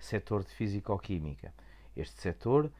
Setor 0.00 0.42
de 0.44 0.50
Físico-Química. 0.50 1.54
Este 1.96 2.20
setor 2.20 2.72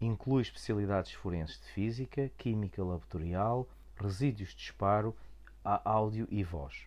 inclui 0.00 0.42
especialidades 0.42 1.12
forenses 1.12 1.60
de 1.60 1.66
Física, 1.68 2.30
Química 2.36 2.84
Laboratorial, 2.84 3.68
resíduos 3.96 4.50
de 4.50 4.56
disparo 4.56 5.16
a 5.64 5.80
áudio 5.90 6.28
e 6.30 6.44
voz. 6.44 6.86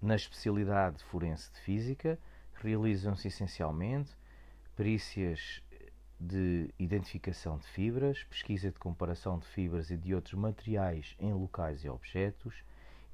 Na 0.00 0.16
especialidade 0.16 1.04
forense 1.04 1.52
de 1.52 1.60
física, 1.60 2.18
realizam-se 2.54 3.28
essencialmente 3.28 4.16
perícias 4.74 5.62
de 6.18 6.70
identificação 6.78 7.58
de 7.58 7.66
fibras, 7.66 8.24
pesquisa 8.24 8.70
de 8.70 8.78
comparação 8.78 9.38
de 9.38 9.46
fibras 9.46 9.90
e 9.90 9.96
de 9.96 10.14
outros 10.14 10.34
materiais 10.34 11.14
em 11.20 11.32
locais 11.32 11.84
e 11.84 11.88
objetos, 11.88 12.64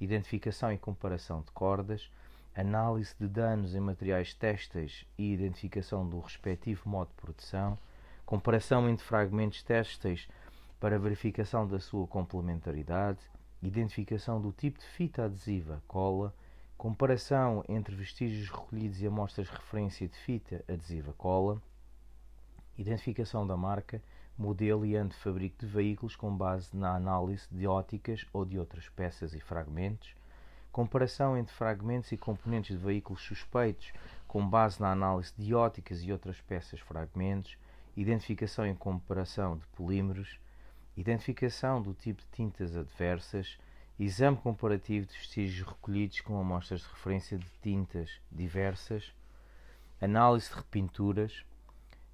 identificação 0.00 0.72
e 0.72 0.78
comparação 0.78 1.42
de 1.42 1.50
cordas, 1.50 2.10
análise 2.54 3.14
de 3.18 3.26
danos 3.26 3.74
em 3.74 3.80
materiais 3.80 4.34
têxteis 4.34 5.06
e 5.16 5.32
identificação 5.32 6.08
do 6.08 6.20
respectivo 6.20 6.88
modo 6.88 7.08
de 7.08 7.14
produção, 7.14 7.78
comparação 8.26 8.88
entre 8.88 9.04
fragmentos 9.04 9.62
têxteis 9.62 10.28
para 10.78 10.98
verificação 10.98 11.66
da 11.66 11.80
sua 11.80 12.06
complementaridade, 12.06 13.20
identificação 13.62 14.40
do 14.40 14.52
tipo 14.52 14.78
de 14.78 14.86
fita 14.86 15.24
adesiva, 15.24 15.82
cola, 15.86 16.34
comparação 16.76 17.64
entre 17.68 17.94
vestígios 17.94 18.50
recolhidos 18.50 19.00
e 19.00 19.06
amostras 19.06 19.46
de 19.46 19.52
referência 19.52 20.08
de 20.08 20.18
fita 20.18 20.64
adesiva, 20.68 21.12
cola, 21.12 21.62
identificação 22.76 23.46
da 23.46 23.56
marca, 23.56 24.02
modelo 24.36 24.84
e 24.84 24.96
ano 24.96 25.10
de 25.10 25.16
fabrico 25.16 25.58
de 25.60 25.66
veículos 25.66 26.16
com 26.16 26.36
base 26.36 26.76
na 26.76 26.96
análise 26.96 27.46
de 27.50 27.66
óticas 27.66 28.26
ou 28.32 28.44
de 28.44 28.58
outras 28.58 28.88
peças 28.88 29.34
e 29.34 29.40
fragmentos, 29.40 30.14
comparação 30.72 31.36
entre 31.36 31.54
fragmentos 31.54 32.10
e 32.10 32.16
componentes 32.16 32.76
de 32.76 32.82
veículos 32.82 33.22
suspeitos 33.22 33.92
com 34.26 34.48
base 34.48 34.80
na 34.80 34.90
análise 34.90 35.30
de 35.36 35.54
óticas 35.54 36.02
e 36.02 36.10
outras 36.10 36.40
peças 36.40 36.80
fragmentos, 36.80 37.58
identificação 37.94 38.66
e 38.66 38.74
comparação 38.74 39.58
de 39.58 39.66
polímeros, 39.66 40.40
identificação 40.96 41.82
do 41.82 41.92
tipo 41.92 42.22
de 42.22 42.28
tintas 42.32 42.74
adversas, 42.74 43.58
exame 43.98 44.38
comparativo 44.38 45.06
de 45.06 45.12
vestígios 45.12 45.68
recolhidos 45.68 46.20
com 46.22 46.40
amostras 46.40 46.80
de 46.80 46.88
referência 46.88 47.36
de 47.36 47.46
tintas 47.62 48.10
diversas, 48.30 49.12
análise 50.00 50.48
de 50.48 50.54
repinturas, 50.54 51.44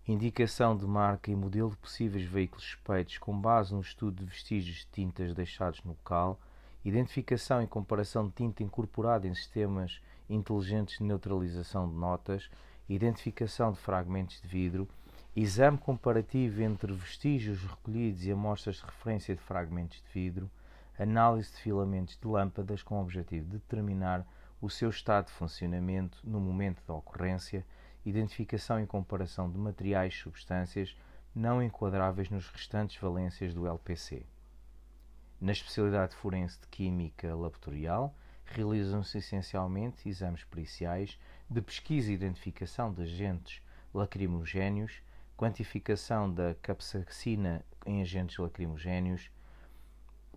indicação 0.07 0.77
de 0.77 0.85
marca 0.85 1.31
e 1.31 1.37
modelo 1.37 1.71
de 1.71 1.77
possíveis 1.77 2.25
veículos 2.25 2.65
suspeitos 2.65 3.19
com 3.19 3.39
base 3.39 3.73
no 3.73 3.81
estudo 3.81 4.25
de 4.25 4.25
vestígios 4.25 4.79
de 4.79 4.87
tintas 4.87 5.33
deixados 5.33 5.81
no 5.85 5.93
local, 5.93 6.41
identificação 6.89 7.63
e 7.63 7.67
comparação 7.67 8.27
de 8.27 8.33
tinta 8.33 8.63
incorporada 8.63 9.29
em 9.29 9.35
sistemas 9.35 10.01
inteligentes 10.29 10.99
de 10.99 11.05
neutralização 11.05 11.89
de 11.89 11.95
notas, 11.95 12.51
identificação 12.89 13.73
de 13.73 13.79
fragmentos 13.79 14.41
de 14.41 14.49
vidro, 14.49 14.89
exame 15.37 15.77
comparativo 15.77 16.63
entre 16.63 16.93
vestígios 16.93 17.63
recolhidos 17.63 18.25
e 18.25 18.33
amostras 18.33 18.77
de 18.77 18.85
referência 18.87 19.35
de 19.35 19.41
fragmentos 19.41 20.03
de 20.03 20.09
vidro, 20.13 20.51
análise 20.99 21.51
de 21.53 21.59
filamentos 21.59 22.19
de 22.21 22.27
lâmpadas 22.27 22.83
com 22.83 22.97
o 22.97 23.03
objetivo 23.03 23.45
de 23.45 23.59
determinar 23.59 24.27
o 24.61 24.71
seu 24.71 24.91
estado 24.91 25.27
de 25.27 25.33
funcionamento 25.33 26.19
no 26.25 26.41
momento 26.41 26.83
da 26.87 26.95
ocorrência, 26.95 27.65
identificação 28.05 28.81
e 28.81 28.87
comparação 28.87 29.51
de 29.51 29.59
materiais 29.59 30.15
e 30.15 30.17
substâncias 30.17 30.97
não 31.35 31.63
enquadráveis 31.63 32.31
nos 32.31 32.49
restantes 32.49 33.01
valências 33.01 33.55
do 33.55 33.67
LPC. 33.67 34.25
Na 35.41 35.53
especialidade 35.53 36.15
forense 36.15 36.59
de 36.61 36.67
Química 36.69 37.29
Laboratorial, 37.29 38.15
realizam-se 38.45 39.19
essencialmente 39.19 40.09
exames 40.09 40.45
periciais 40.45 41.19
de 41.49 41.61
pesquisa 41.61 42.11
e 42.11 42.15
identificação 42.15 42.93
de 42.93 43.03
agentes 43.03 43.63
lacrimogéneos 43.95 45.03
quantificação 45.39 46.35
da 46.35 46.57
capsaicina 46.57 47.65
em 47.87 48.03
agentes 48.03 48.39
lacrimogéneos, 48.39 49.31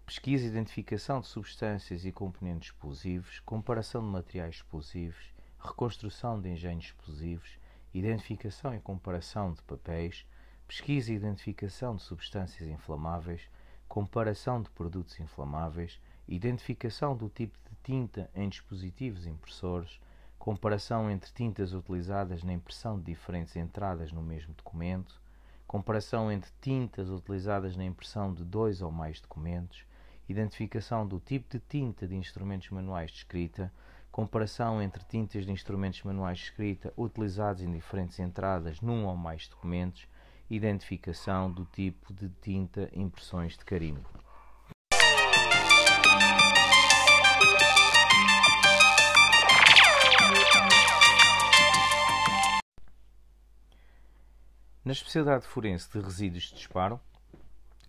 pesquisa 0.06 0.46
e 0.46 0.48
identificação 0.48 1.20
de 1.20 1.26
substâncias 1.26 2.06
e 2.06 2.12
componentes 2.12 2.70
explosivos, 2.70 3.40
comparação 3.40 4.04
de 4.04 4.10
materiais 4.10 4.58
explosivos, 4.58 5.34
reconstrução 5.60 6.40
de 6.40 6.50
engenhos 6.50 6.86
explosivos, 6.86 7.58
identificação 7.92 8.76
e 8.76 8.80
comparação 8.80 9.54
de 9.54 9.64
papéis, 9.64 10.24
pesquisa 10.68 11.12
e 11.12 11.16
identificação 11.16 11.96
de 11.96 12.04
substâncias 12.04 12.70
inflamáveis, 12.70 13.50
comparação 13.92 14.62
de 14.62 14.70
produtos 14.70 15.20
inflamáveis, 15.20 16.00
identificação 16.26 17.14
do 17.14 17.28
tipo 17.28 17.58
de 17.70 17.76
tinta 17.84 18.30
em 18.34 18.48
dispositivos 18.48 19.28
impressores, 19.28 20.00
comparação 20.40 21.12
entre 21.12 21.30
tintas 21.34 21.74
utilizadas 21.74 22.42
na 22.42 22.54
impressão 22.54 22.98
de 22.98 23.04
diferentes 23.04 23.54
entradas 23.58 24.14
no 24.14 24.22
mesmo 24.22 24.54
documento, 24.54 25.22
comparação 25.68 26.32
entre 26.32 26.50
tintas 26.62 27.10
utilizadas 27.10 27.76
na 27.76 27.84
impressão 27.84 28.34
de 28.34 28.46
dois 28.46 28.82
ou 28.82 28.94
mais 28.94 29.20
documentos, 29.20 29.84
identificação 30.30 31.06
do 31.06 31.20
tipo 31.20 31.50
de 31.50 31.60
tinta 31.60 32.08
de 32.08 32.16
instrumentos 32.16 32.70
manuais 32.70 33.12
de 33.12 33.18
escrita, 33.18 33.74
comparação 34.10 34.82
entre 34.82 35.04
tintas 35.04 35.46
de 35.46 35.52
instrumentos 35.52 36.02
manuais 36.04 36.38
de 36.38 36.46
escrita 36.46 36.94
utilizados 36.96 37.62
em 37.62 37.70
diferentes 37.70 38.18
entradas 38.22 38.80
num 38.80 39.06
ou 39.06 39.18
mais 39.18 39.50
documentos, 39.50 40.08
identificação 40.56 41.50
do 41.50 41.66
tipo 41.66 42.14
de 42.14 42.28
tinta 42.42 42.90
impressões 42.94 43.58
de 43.58 43.64
carimbo. 43.64 44.10
Na 54.84 54.92
especialidade 54.92 55.46
forense 55.48 55.90
de 55.90 56.02
resíduos 56.02 56.44
de 56.44 56.56
disparo, 56.56 57.00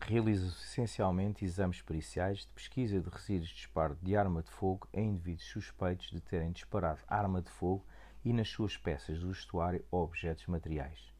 realizam-se 0.02 0.62
essencialmente 0.62 1.44
exames 1.44 1.82
periciais 1.82 2.40
de 2.40 2.48
pesquisa 2.48 3.00
de 3.00 3.08
resíduos 3.08 3.48
de 3.48 3.56
disparo 3.56 3.96
de 4.00 4.14
arma 4.14 4.42
de 4.42 4.50
fogo 4.50 4.86
em 4.92 5.08
indivíduos 5.08 5.48
suspeitos 5.48 6.10
de 6.10 6.20
terem 6.20 6.52
disparado 6.52 7.00
arma 7.08 7.42
de 7.42 7.50
fogo 7.50 7.84
e 8.24 8.32
nas 8.32 8.48
suas 8.48 8.76
peças 8.76 9.18
do 9.18 9.28
vestuário 9.28 9.84
ou 9.90 10.04
objetos 10.04 10.46
materiais. 10.46 11.11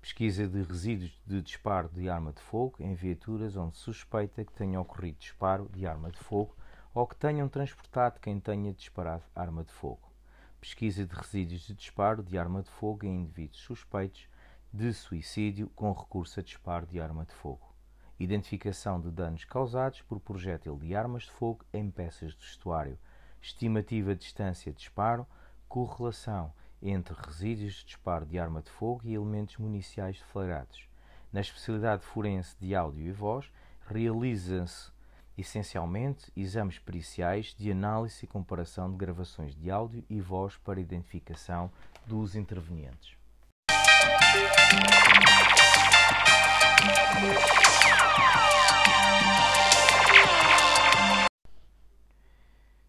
Pesquisa 0.00 0.48
de 0.48 0.62
resíduos 0.62 1.12
de 1.26 1.42
disparo 1.42 1.90
de 1.90 2.08
arma 2.08 2.32
de 2.32 2.40
fogo 2.40 2.76
em 2.80 2.94
viaturas 2.94 3.54
onde 3.54 3.76
suspeita 3.76 4.42
que 4.42 4.52
tenha 4.52 4.80
ocorrido 4.80 5.18
disparo 5.18 5.68
de 5.68 5.86
arma 5.86 6.10
de 6.10 6.18
fogo 6.18 6.56
ou 6.94 7.06
que 7.06 7.14
tenham 7.14 7.50
transportado 7.50 8.18
quem 8.18 8.40
tenha 8.40 8.72
disparado 8.72 9.22
arma 9.34 9.62
de 9.62 9.70
fogo. 9.70 10.10
Pesquisa 10.58 11.06
de 11.06 11.14
resíduos 11.14 11.60
de 11.66 11.74
disparo 11.74 12.22
de 12.22 12.38
arma 12.38 12.62
de 12.62 12.70
fogo 12.70 13.04
em 13.04 13.20
indivíduos 13.20 13.60
suspeitos 13.60 14.26
de 14.72 14.90
suicídio 14.94 15.68
com 15.76 15.92
recurso 15.92 16.40
a 16.40 16.42
disparo 16.42 16.86
de 16.86 16.98
arma 16.98 17.26
de 17.26 17.34
fogo, 17.34 17.74
identificação 18.18 18.98
de 18.98 19.10
danos 19.10 19.44
causados 19.44 20.00
por 20.00 20.18
projétil 20.18 20.78
de 20.78 20.94
armas 20.94 21.24
de 21.24 21.30
fogo 21.30 21.62
em 21.74 21.90
peças 21.90 22.32
de 22.32 22.46
vestuário, 22.46 22.98
estimativa 23.42 24.14
de 24.14 24.22
distância 24.22 24.72
de 24.72 24.78
disparo, 24.78 25.26
correlação 25.68 26.52
entre 26.82 27.14
resíduos 27.14 27.74
de 27.74 27.84
disparo 27.84 28.24
de 28.24 28.38
arma 28.38 28.62
de 28.62 28.70
fogo 28.70 29.02
e 29.04 29.14
elementos 29.14 29.56
municiais 29.58 30.18
deflagrados. 30.18 30.88
Na 31.32 31.40
especialidade 31.40 32.02
forense 32.02 32.56
de 32.60 32.74
áudio 32.74 33.06
e 33.06 33.12
voz, 33.12 33.50
realizam-se 33.86 34.90
essencialmente 35.36 36.30
exames 36.36 36.78
periciais 36.78 37.54
de 37.58 37.70
análise 37.70 38.24
e 38.24 38.26
comparação 38.26 38.90
de 38.90 38.96
gravações 38.96 39.54
de 39.54 39.70
áudio 39.70 40.04
e 40.08 40.20
voz 40.20 40.56
para 40.56 40.80
identificação 40.80 41.70
dos 42.06 42.34
intervenientes. 42.34 43.16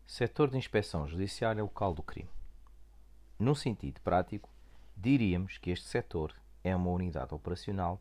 Setor 0.06 0.50
de 0.50 0.58
Inspeção 0.58 1.08
Judiciária 1.08 1.64
Local 1.64 1.94
do 1.94 2.04
Crime. 2.04 2.30
Num 3.42 3.56
sentido 3.56 4.00
prático, 4.02 4.48
diríamos 4.96 5.58
que 5.58 5.72
este 5.72 5.88
setor 5.88 6.32
é 6.64 6.76
uma 6.76 6.92
unidade 6.92 7.34
operacional 7.34 8.00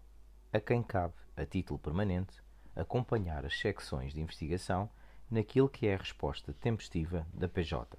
a 0.53 0.61
quem 0.61 0.83
cabe, 0.83 1.15
a 1.35 1.47
título 1.47 1.79
permanente, 1.79 2.43
acompanhar 2.77 3.47
as 3.47 3.59
secções 3.59 4.13
de 4.13 4.21
investigação 4.21 4.91
naquilo 5.31 5.67
que 5.67 5.87
é 5.87 5.95
a 5.95 5.97
resposta 5.97 6.53
tempestiva 6.53 7.27
da 7.33 7.49
PJ, 7.49 7.97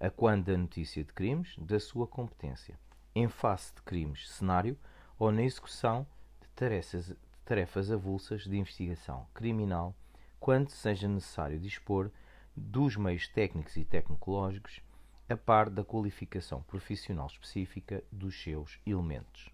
a 0.00 0.08
quando 0.08 0.46
da 0.46 0.56
notícia 0.56 1.04
de 1.04 1.12
crimes 1.12 1.54
da 1.58 1.78
sua 1.78 2.06
competência, 2.06 2.80
em 3.14 3.28
face 3.28 3.74
de 3.74 3.82
crimes 3.82 4.30
cenário 4.30 4.74
ou 5.18 5.30
na 5.30 5.42
execução 5.42 6.06
de 6.40 6.48
tarefas, 6.56 7.08
de 7.08 7.16
tarefas 7.44 7.90
avulsas 7.90 8.44
de 8.44 8.56
investigação 8.56 9.26
criminal, 9.34 9.94
quando 10.40 10.70
seja 10.70 11.06
necessário 11.06 11.60
dispor 11.60 12.10
dos 12.56 12.96
meios 12.96 13.28
técnicos 13.28 13.76
e 13.76 13.84
tecnológicos 13.84 14.80
a 15.30 15.36
par 15.36 15.70
da 15.70 15.84
qualificação 15.84 16.60
profissional 16.62 17.28
específica 17.28 18.02
dos 18.10 18.42
seus 18.42 18.80
elementos. 18.84 19.48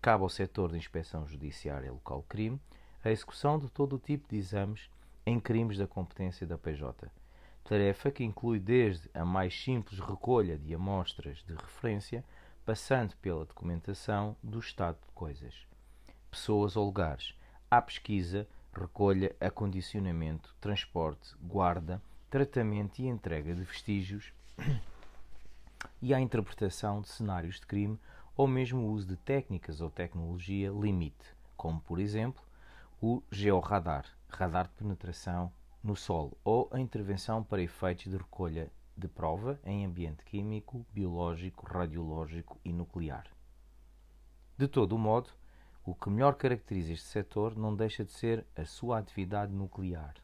Cabe 0.00 0.22
ao 0.22 0.28
setor 0.28 0.70
de 0.70 0.78
inspeção 0.78 1.26
judiciária 1.26 1.90
local 1.90 2.24
crime 2.28 2.60
a 3.02 3.10
execução 3.10 3.58
de 3.58 3.68
todo 3.68 3.96
o 3.96 3.98
tipo 3.98 4.28
de 4.28 4.36
exames 4.36 4.88
em 5.26 5.40
crimes 5.40 5.78
da 5.78 5.86
competência 5.88 6.46
da 6.46 6.56
PJ, 6.56 7.10
tarefa 7.64 8.12
que 8.12 8.22
inclui 8.22 8.60
desde 8.60 9.10
a 9.12 9.24
mais 9.24 9.52
simples 9.52 9.98
recolha 9.98 10.56
de 10.56 10.72
amostras 10.72 11.38
de 11.38 11.54
referência, 11.54 12.24
passando 12.64 13.16
pela 13.16 13.44
documentação 13.44 14.36
do 14.40 14.60
estado 14.60 14.96
de 15.04 15.12
coisas, 15.12 15.66
pessoas 16.30 16.76
ou 16.76 16.86
lugares, 16.86 17.34
à 17.68 17.82
pesquisa, 17.82 18.46
recolha, 18.72 19.34
acondicionamento, 19.40 20.54
transporte, 20.60 21.34
guarda, 21.42 22.00
tratamento 22.30 23.00
e 23.00 23.08
entrega 23.08 23.52
de 23.56 23.64
vestígios 23.64 24.32
e 26.06 26.14
à 26.14 26.20
interpretação 26.20 27.00
de 27.00 27.08
cenários 27.08 27.56
de 27.56 27.66
crime 27.66 27.98
ou 28.36 28.46
mesmo 28.46 28.80
o 28.80 28.92
uso 28.92 29.08
de 29.08 29.16
técnicas 29.16 29.80
ou 29.80 29.90
tecnologia 29.90 30.70
limite, 30.70 31.34
como 31.56 31.80
por 31.80 31.98
exemplo 31.98 32.44
o 33.02 33.24
georradar, 33.28 34.06
radar 34.28 34.68
de 34.68 34.74
penetração 34.74 35.52
no 35.82 35.96
solo, 35.96 36.38
ou 36.44 36.68
a 36.70 36.78
intervenção 36.78 37.42
para 37.42 37.60
efeitos 37.60 38.04
de 38.04 38.16
recolha 38.16 38.70
de 38.96 39.08
prova 39.08 39.58
em 39.64 39.84
ambiente 39.84 40.24
químico, 40.24 40.86
biológico, 40.92 41.66
radiológico 41.66 42.56
e 42.64 42.72
nuclear. 42.72 43.26
De 44.56 44.68
todo 44.68 44.94
o 44.94 44.98
modo, 44.98 45.30
o 45.84 45.92
que 45.92 46.08
melhor 46.08 46.36
caracteriza 46.36 46.92
este 46.92 47.08
setor 47.08 47.56
não 47.56 47.74
deixa 47.74 48.04
de 48.04 48.12
ser 48.12 48.46
a 48.54 48.64
sua 48.64 49.00
atividade 49.00 49.52
nuclear 49.52 50.14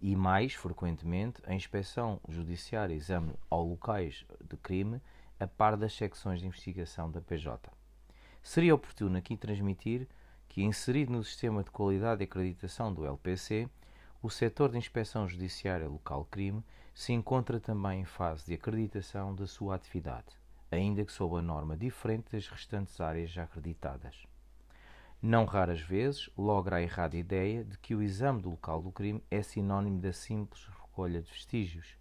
e, 0.00 0.14
mais 0.14 0.54
frequentemente, 0.54 1.40
a 1.46 1.54
inspeção 1.54 2.20
judiciária 2.28 2.94
exame 2.94 3.34
ao 3.48 3.64
locais 3.64 4.24
de 4.48 4.56
crime 4.56 5.00
a 5.38 5.46
par 5.46 5.76
das 5.76 5.94
secções 5.94 6.40
de 6.40 6.46
investigação 6.46 7.10
da 7.10 7.20
PJ. 7.20 7.70
Seria 8.42 8.74
oportuno 8.74 9.16
aqui 9.18 9.36
transmitir 9.36 10.06
que, 10.48 10.62
inserido 10.62 11.12
no 11.12 11.24
sistema 11.24 11.62
de 11.62 11.70
qualidade 11.70 12.22
e 12.22 12.24
acreditação 12.24 12.92
do 12.92 13.04
LPC, 13.04 13.68
o 14.22 14.30
setor 14.30 14.70
de 14.70 14.78
inspeção 14.78 15.28
judiciária 15.28 15.88
local 15.88 16.24
crime 16.30 16.64
se 16.94 17.12
encontra 17.12 17.60
também 17.60 18.00
em 18.00 18.04
fase 18.04 18.46
de 18.46 18.54
acreditação 18.54 19.34
da 19.34 19.46
sua 19.46 19.74
atividade, 19.74 20.34
ainda 20.70 21.04
que 21.04 21.12
sob 21.12 21.36
a 21.36 21.42
norma 21.42 21.76
diferente 21.76 22.32
das 22.32 22.48
restantes 22.48 23.00
áreas 23.00 23.30
já 23.30 23.44
acreditadas. 23.44 24.26
Não 25.22 25.44
raras 25.46 25.80
vezes 25.80 26.28
logra 26.36 26.76
a 26.76 26.82
errada 26.82 27.16
ideia 27.16 27.64
de 27.64 27.78
que 27.78 27.94
o 27.94 28.02
exame 28.02 28.42
do 28.42 28.50
local 28.50 28.82
do 28.82 28.92
crime 28.92 29.22
é 29.30 29.42
sinónimo 29.42 29.98
da 29.98 30.12
simples 30.12 30.66
recolha 30.66 31.22
de 31.22 31.30
vestígios, 31.30 31.96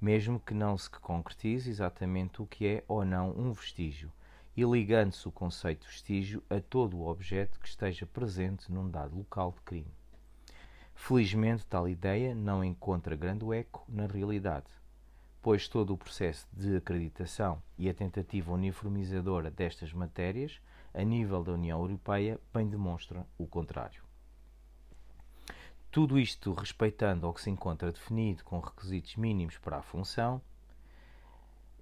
mesmo 0.00 0.40
que 0.40 0.54
não 0.54 0.76
se 0.76 0.88
concretize 0.90 1.68
exatamente 1.68 2.40
o 2.40 2.46
que 2.46 2.66
é 2.66 2.84
ou 2.88 3.04
não 3.04 3.30
um 3.30 3.52
vestígio, 3.52 4.10
e 4.56 4.64
ligando-se 4.64 5.28
o 5.28 5.32
conceito 5.32 5.82
de 5.82 5.88
vestígio 5.88 6.42
a 6.48 6.58
todo 6.58 6.96
o 6.96 7.06
objeto 7.06 7.60
que 7.60 7.68
esteja 7.68 8.06
presente 8.06 8.72
num 8.72 8.90
dado 8.90 9.16
local 9.16 9.52
de 9.52 9.60
crime. 9.60 9.94
Felizmente, 10.94 11.66
tal 11.66 11.86
ideia 11.86 12.34
não 12.34 12.64
encontra 12.64 13.14
grande 13.14 13.44
eco 13.54 13.84
na 13.86 14.06
realidade, 14.06 14.66
pois 15.42 15.68
todo 15.68 15.92
o 15.92 15.98
processo 15.98 16.48
de 16.52 16.74
acreditação 16.74 17.62
e 17.78 17.88
a 17.88 17.94
tentativa 17.94 18.50
uniformizadora 18.50 19.50
destas 19.50 19.92
matérias 19.92 20.58
a 20.96 21.04
nível 21.04 21.44
da 21.44 21.52
União 21.52 21.78
Europeia 21.78 22.40
bem 22.52 22.66
demonstra 22.66 23.26
o 23.36 23.46
contrário. 23.46 24.02
Tudo 25.90 26.18
isto 26.18 26.52
respeitando 26.52 27.26
ao 27.26 27.34
que 27.34 27.42
se 27.42 27.50
encontra 27.50 27.92
definido 27.92 28.42
com 28.44 28.58
requisitos 28.58 29.16
mínimos 29.16 29.58
para 29.58 29.78
a 29.78 29.82
função, 29.82 30.40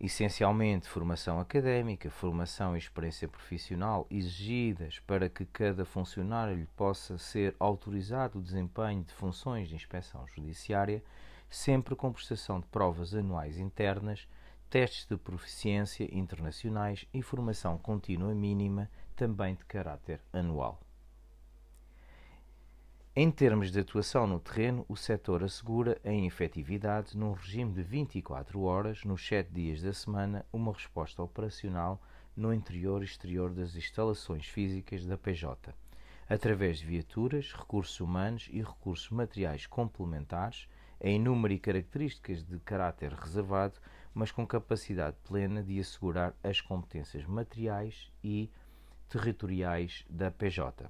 essencialmente 0.01 0.89
formação 0.89 1.39
académica, 1.39 2.11
formação 2.11 2.75
e 2.75 2.79
experiência 2.79 3.29
profissional 3.29 4.07
exigidas 4.11 4.99
para 5.01 5.29
que 5.29 5.45
cada 5.47 5.85
funcionário 5.85 6.57
lhe 6.57 6.67
possa 6.77 7.17
ser 7.17 7.55
autorizado 7.59 8.39
o 8.39 8.43
desempenho 8.43 9.05
de 9.05 9.15
funções 9.15 9.69
de 9.69 9.77
inspeção 9.77 10.27
judiciária, 10.27 11.03
sempre 11.49 11.95
com 11.95 12.13
prestação 12.13 12.61
de 12.61 12.67
provas 12.67 13.15
anuais 13.15 13.59
internas, 13.59 14.27
testes 14.69 15.07
de 15.07 15.17
proficiência 15.17 16.09
internacionais 16.13 17.07
e 17.15 17.23
formação 17.23 17.79
contínua 17.79 18.35
mínima 18.35 18.91
também 19.15 19.55
de 19.55 19.65
caráter 19.65 20.21
anual. 20.33 20.81
Em 23.17 23.31
termos 23.31 23.71
de 23.71 23.79
atuação 23.79 24.27
no 24.27 24.41
terreno, 24.41 24.85
o 24.89 24.97
setor 24.97 25.45
assegura 25.45 26.01
em 26.05 26.27
efetividade, 26.27 27.17
num 27.17 27.33
regime 27.33 27.73
de 27.73 27.83
24 27.83 28.61
horas, 28.63 29.05
nos 29.05 29.25
7 29.25 29.53
dias 29.53 29.81
da 29.83 29.93
semana, 29.93 30.45
uma 30.53 30.73
resposta 30.73 31.23
operacional 31.23 32.03
no 32.37 32.53
interior 32.53 33.03
e 33.03 33.05
exterior 33.05 33.55
das 33.55 33.77
instalações 33.77 34.47
físicas 34.47 35.07
da 35.07 35.17
PJ, 35.17 35.73
através 36.29 36.79
de 36.81 36.87
viaturas, 36.87 37.53
recursos 37.53 38.01
humanos 38.01 38.49
e 38.51 38.61
recursos 38.61 39.09
materiais 39.11 39.65
complementares, 39.65 40.69
em 41.01 41.21
número 41.21 41.55
e 41.55 41.59
características 41.61 42.43
de 42.43 42.59
caráter 42.59 43.13
reservado, 43.13 43.79
mas 44.13 44.33
com 44.33 44.45
capacidade 44.45 45.17
plena 45.23 45.63
de 45.63 45.79
assegurar 45.79 46.35
as 46.43 46.61
competências 46.61 47.25
materiais 47.25 48.11
e 48.25 48.51
territoriais 49.09 50.05
da 50.09 50.31
PJ. 50.31 50.89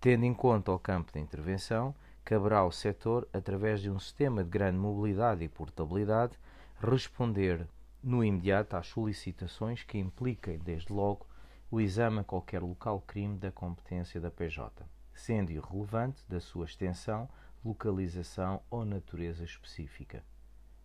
Tendo 0.00 0.24
em 0.24 0.34
conta 0.34 0.72
o 0.72 0.78
campo 0.78 1.12
de 1.12 1.20
intervenção, 1.20 1.94
caberá 2.24 2.58
ao 2.58 2.72
setor, 2.72 3.28
através 3.32 3.80
de 3.80 3.90
um 3.90 3.98
sistema 3.98 4.42
de 4.42 4.50
grande 4.50 4.78
mobilidade 4.78 5.44
e 5.44 5.48
portabilidade, 5.48 6.36
responder 6.80 7.68
no 8.02 8.24
imediato 8.24 8.76
às 8.76 8.88
solicitações 8.88 9.84
que 9.84 9.98
impliquem, 9.98 10.58
desde 10.58 10.92
logo, 10.92 11.26
o 11.70 11.80
exame 11.80 12.18
a 12.18 12.24
qualquer 12.24 12.60
local 12.62 13.00
crime 13.06 13.38
da 13.38 13.52
competência 13.52 14.20
da 14.20 14.30
PJ, 14.30 14.84
sendo 15.14 15.52
irrelevante 15.52 16.24
da 16.28 16.40
sua 16.40 16.64
extensão, 16.64 17.28
localização 17.64 18.60
ou 18.68 18.84
natureza 18.84 19.44
específica. 19.44 20.24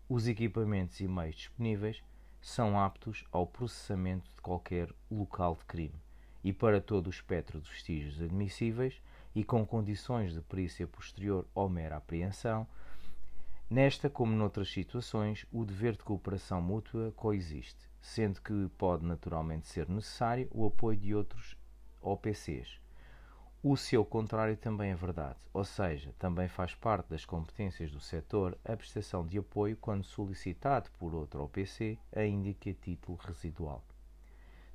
Os 0.08 0.28
equipamentos 0.28 1.00
e 1.00 1.08
meios 1.08 1.36
disponíveis 1.36 2.04
são 2.40 2.80
aptos 2.80 3.26
ao 3.32 3.48
processamento 3.48 4.32
de 4.36 4.42
qualquer 4.42 4.94
local 5.10 5.56
de 5.56 5.66
crime 5.66 6.07
e 6.44 6.54
para 6.54 6.82
todo 6.82 7.08
o 7.08 7.12
espectro 7.12 7.60
de 7.60 7.70
vestígios 7.70 8.22
admissíveis 8.22 9.02
e 9.36 9.44
com 9.44 9.66
condições 9.66 10.34
de 10.34 10.42
perícia 10.42 10.88
posterior 10.88 11.46
ou 11.54 11.70
mera 11.70 11.98
apreensão, 11.98 12.68
nesta 13.70 14.10
como 14.10 14.34
noutras 14.34 14.72
situações, 14.72 15.46
o 15.52 15.64
dever 15.66 15.94
de 15.94 16.04
cooperação 16.04 16.62
mútua 16.62 17.12
coexiste, 17.16 17.90
sendo 18.02 18.42
que 18.42 18.70
pode 18.78 19.06
naturalmente 19.06 19.68
ser 19.68 19.88
necessário 19.90 20.48
o 20.52 20.66
apoio 20.66 20.98
de 20.98 21.14
outros 21.14 21.56
OPCs. 22.02 22.80
O 23.62 23.76
seu 23.76 24.06
contrário 24.06 24.56
também 24.56 24.92
é 24.92 24.96
verdade, 24.96 25.38
ou 25.52 25.66
seja, 25.66 26.14
também 26.18 26.48
faz 26.48 26.74
parte 26.74 27.10
das 27.10 27.26
competências 27.26 27.92
do 27.92 28.00
setor 28.00 28.58
a 28.64 28.78
prestação 28.78 29.26
de 29.26 29.40
apoio 29.40 29.76
quando 29.76 30.06
solicitado 30.06 30.90
por 30.98 31.14
outro 31.14 31.44
OPC, 31.44 31.98
ainda 32.16 32.54
que 32.54 32.70
a 32.70 32.74
título 32.74 33.18
residual. 33.18 33.84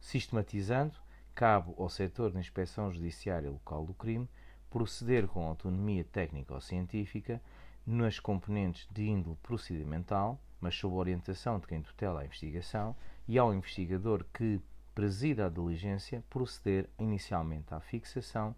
Sistematizando, 0.00 0.94
cabe 1.34 1.72
ao 1.76 1.88
setor 1.88 2.30
de 2.30 2.38
inspeção 2.38 2.90
judiciária 2.90 3.50
local 3.50 3.84
do 3.84 3.94
crime 3.94 4.28
proceder 4.72 5.26
com 5.28 5.46
autonomia 5.46 6.02
técnica 6.02 6.54
ou 6.54 6.60
científica 6.60 7.42
nas 7.86 8.18
componentes 8.18 8.88
de 8.90 9.04
índole 9.04 9.36
procedimental, 9.42 10.40
mas 10.60 10.74
sob 10.74 10.94
orientação 10.94 11.58
de 11.58 11.66
quem 11.66 11.82
tutela 11.82 12.20
a 12.20 12.24
investigação, 12.24 12.96
e 13.28 13.38
ao 13.38 13.52
investigador 13.52 14.24
que 14.32 14.60
presida 14.94 15.46
a 15.46 15.50
diligência 15.50 16.24
proceder 16.30 16.88
inicialmente 16.98 17.74
à 17.74 17.80
fixação, 17.80 18.54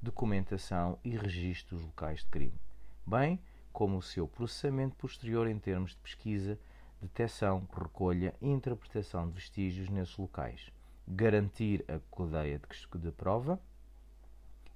documentação 0.00 0.98
e 1.04 1.16
registro 1.16 1.76
dos 1.76 1.84
locais 1.84 2.20
de 2.20 2.26
crime, 2.26 2.60
bem 3.06 3.38
como 3.72 3.98
o 3.98 4.02
seu 4.02 4.26
processamento 4.26 4.96
posterior 4.96 5.46
em 5.46 5.58
termos 5.58 5.90
de 5.90 5.98
pesquisa, 5.98 6.58
detecção, 7.00 7.66
recolha 7.76 8.34
e 8.40 8.48
interpretação 8.48 9.28
de 9.28 9.34
vestígios 9.34 9.88
nesses 9.88 10.16
locais, 10.16 10.72
garantir 11.10 11.82
a 11.88 11.98
cadeia 12.14 12.60
de 12.96 13.10
prova 13.12 13.58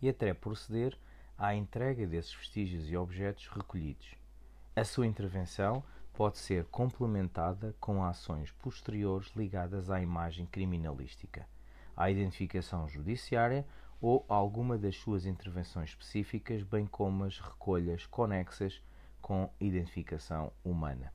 e 0.01 0.09
até 0.09 0.33
proceder 0.33 0.99
à 1.37 1.55
entrega 1.55 2.07
desses 2.07 2.33
vestígios 2.35 2.91
e 2.91 2.97
objetos 2.97 3.49
recolhidos. 3.49 4.17
A 4.75 4.83
sua 4.83 5.07
intervenção 5.07 5.85
pode 6.15 6.39
ser 6.39 6.65
complementada 6.65 7.77
com 7.79 8.03
ações 8.03 8.51
posteriores 8.51 9.31
ligadas 9.37 9.91
à 9.91 10.01
imagem 10.01 10.47
criminalística, 10.47 11.47
à 11.95 12.11
identificação 12.11 12.89
judiciária 12.89 13.67
ou 14.01 14.25
alguma 14.27 14.79
das 14.79 14.97
suas 14.97 15.27
intervenções 15.27 15.91
específicas, 15.91 16.63
bem 16.63 16.87
como 16.87 17.25
as 17.25 17.39
recolhas 17.39 18.07
conexas 18.07 18.83
com 19.21 19.53
identificação 19.61 20.51
humana. 20.65 21.13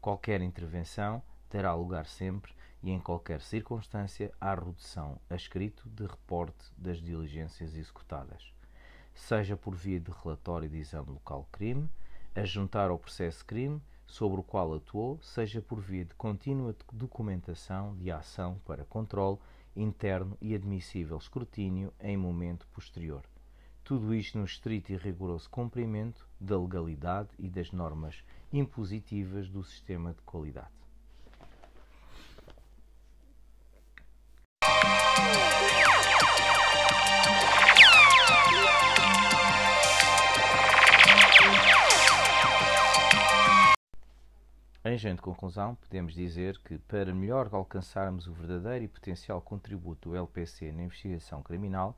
Qualquer 0.00 0.42
intervenção 0.42 1.22
terá 1.48 1.74
lugar 1.74 2.06
sempre 2.06 2.54
e 2.84 2.90
em 2.90 3.00
qualquer 3.00 3.40
circunstância 3.40 4.30
à 4.38 4.54
redução 4.54 5.18
a 5.30 5.34
escrito 5.34 5.88
de 5.88 6.04
reporte 6.04 6.70
das 6.76 7.00
diligências 7.00 7.74
executadas, 7.74 8.52
seja 9.14 9.56
por 9.56 9.74
via 9.74 9.98
de 9.98 10.10
relatório 10.22 10.68
de 10.68 10.76
exame 10.76 11.10
local 11.10 11.48
crime, 11.50 11.88
a 12.34 12.44
juntar 12.44 12.90
ao 12.90 12.98
processo 12.98 13.42
crime 13.46 13.80
sobre 14.06 14.38
o 14.38 14.42
qual 14.42 14.74
atuou, 14.74 15.18
seja 15.22 15.62
por 15.62 15.80
via 15.80 16.04
de 16.04 16.14
contínua 16.14 16.76
documentação 16.92 17.96
de 17.96 18.10
ação 18.10 18.60
para 18.66 18.84
controle 18.84 19.38
interno 19.74 20.36
e 20.38 20.54
admissível 20.54 21.16
escrutínio 21.16 21.90
em 21.98 22.18
momento 22.18 22.66
posterior. 22.66 23.24
Tudo 23.82 24.14
isto 24.14 24.38
no 24.38 24.44
estrito 24.44 24.92
e 24.92 24.96
rigoroso 24.96 25.48
cumprimento 25.48 26.28
da 26.38 26.58
legalidade 26.60 27.30
e 27.38 27.48
das 27.48 27.72
normas 27.72 28.22
impositivas 28.52 29.48
do 29.48 29.64
sistema 29.64 30.12
de 30.12 30.20
qualidade. 30.20 30.83
Em 44.86 44.98
gente 44.98 45.22
conclusão, 45.22 45.74
podemos 45.76 46.12
dizer 46.12 46.58
que, 46.58 46.76
para 46.76 47.14
melhor 47.14 47.48
alcançarmos 47.52 48.26
o 48.26 48.34
verdadeiro 48.34 48.84
e 48.84 48.88
potencial 48.88 49.40
contributo 49.40 50.10
do 50.10 50.14
LPC 50.14 50.70
na 50.72 50.82
investigação 50.82 51.42
criminal, 51.42 51.96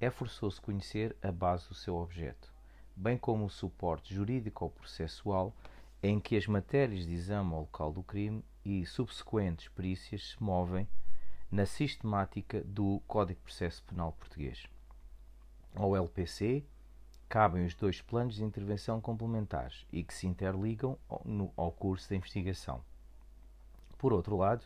é 0.00 0.08
forçoso 0.08 0.62
conhecer 0.62 1.14
a 1.22 1.30
base 1.30 1.68
do 1.68 1.74
seu 1.74 1.94
objeto, 1.94 2.50
bem 2.96 3.18
como 3.18 3.44
o 3.44 3.50
suporte 3.50 4.14
jurídico 4.14 4.64
ou 4.64 4.70
processual 4.70 5.54
em 6.02 6.18
que 6.18 6.38
as 6.38 6.46
matérias 6.46 7.04
de 7.04 7.12
exame 7.12 7.52
ao 7.52 7.60
local 7.60 7.92
do 7.92 8.02
crime 8.02 8.42
e 8.64 8.86
subsequentes 8.86 9.68
perícias 9.68 10.30
se 10.30 10.42
movem 10.42 10.88
na 11.52 11.66
sistemática 11.66 12.62
do 12.64 13.02
Código 13.06 13.40
de 13.40 13.44
Processo 13.44 13.84
Penal 13.84 14.12
Português. 14.12 14.66
Ao 15.74 15.94
LPC, 15.94 16.64
cabem 17.28 17.64
os 17.64 17.74
dois 17.74 18.00
planos 18.00 18.36
de 18.36 18.44
intervenção 18.44 19.00
complementares 19.00 19.84
e 19.92 20.02
que 20.04 20.14
se 20.14 20.26
interligam 20.26 20.96
ao 21.56 21.72
curso 21.72 22.08
de 22.08 22.16
investigação. 22.16 22.82
Por 23.98 24.12
outro 24.12 24.36
lado, 24.36 24.64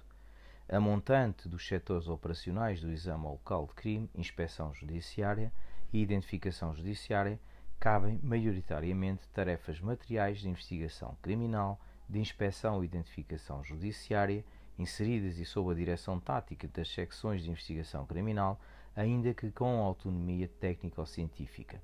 a 0.68 0.79
montante 0.79 1.49
dos 1.49 1.66
setores 1.66 2.07
operacionais 2.07 2.81
do 2.81 2.90
exame 2.90 3.25
ao 3.25 3.33
local 3.33 3.66
de 3.66 3.75
crime, 3.75 4.11
inspeção 4.14 4.75
judiciária 4.75 5.53
e 5.92 6.01
identificação 6.03 6.75
judiciária 6.75 7.40
cabem 7.79 8.20
maioritariamente 8.23 9.27
tarefas 9.31 9.81
materiais 9.81 10.40
de 10.40 10.49
investigação 10.49 11.16
criminal, 11.23 11.81
de 12.09 12.20
inspeção 12.20 12.83
e 12.83 12.87
identificação 12.87 13.64
judiciária, 13.64 14.44
inseridas 14.79 15.38
e 15.38 15.44
sob 15.46 15.73
a 15.73 15.75
direção 15.75 16.20
tática 16.20 16.68
das 16.68 16.92
secções 16.92 17.42
de 17.42 17.51
investigação 17.51 18.05
criminal, 18.05 18.61
ainda 18.94 19.33
que 19.33 19.51
com 19.51 19.81
autonomia 19.81 20.46
técnico-científica 20.61 21.81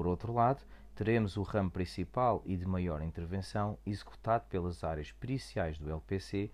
por 0.00 0.06
outro 0.06 0.32
lado, 0.32 0.64
teremos 0.94 1.36
o 1.36 1.42
ramo 1.42 1.70
principal 1.70 2.40
e 2.46 2.56
de 2.56 2.64
maior 2.64 3.02
intervenção 3.02 3.76
executado 3.84 4.46
pelas 4.48 4.82
áreas 4.82 5.12
periciais 5.12 5.76
do 5.76 5.90
LPC 5.90 6.50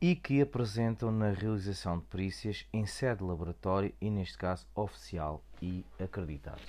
e 0.00 0.16
que 0.16 0.40
apresentam 0.40 1.12
na 1.12 1.32
realização 1.32 1.98
de 1.98 2.06
perícias 2.06 2.66
em 2.72 2.86
sede 2.86 3.18
de 3.18 3.24
laboratório 3.24 3.92
e, 4.00 4.08
neste 4.08 4.38
caso, 4.38 4.66
oficial 4.74 5.44
e 5.60 5.84
acreditado. 6.00 6.62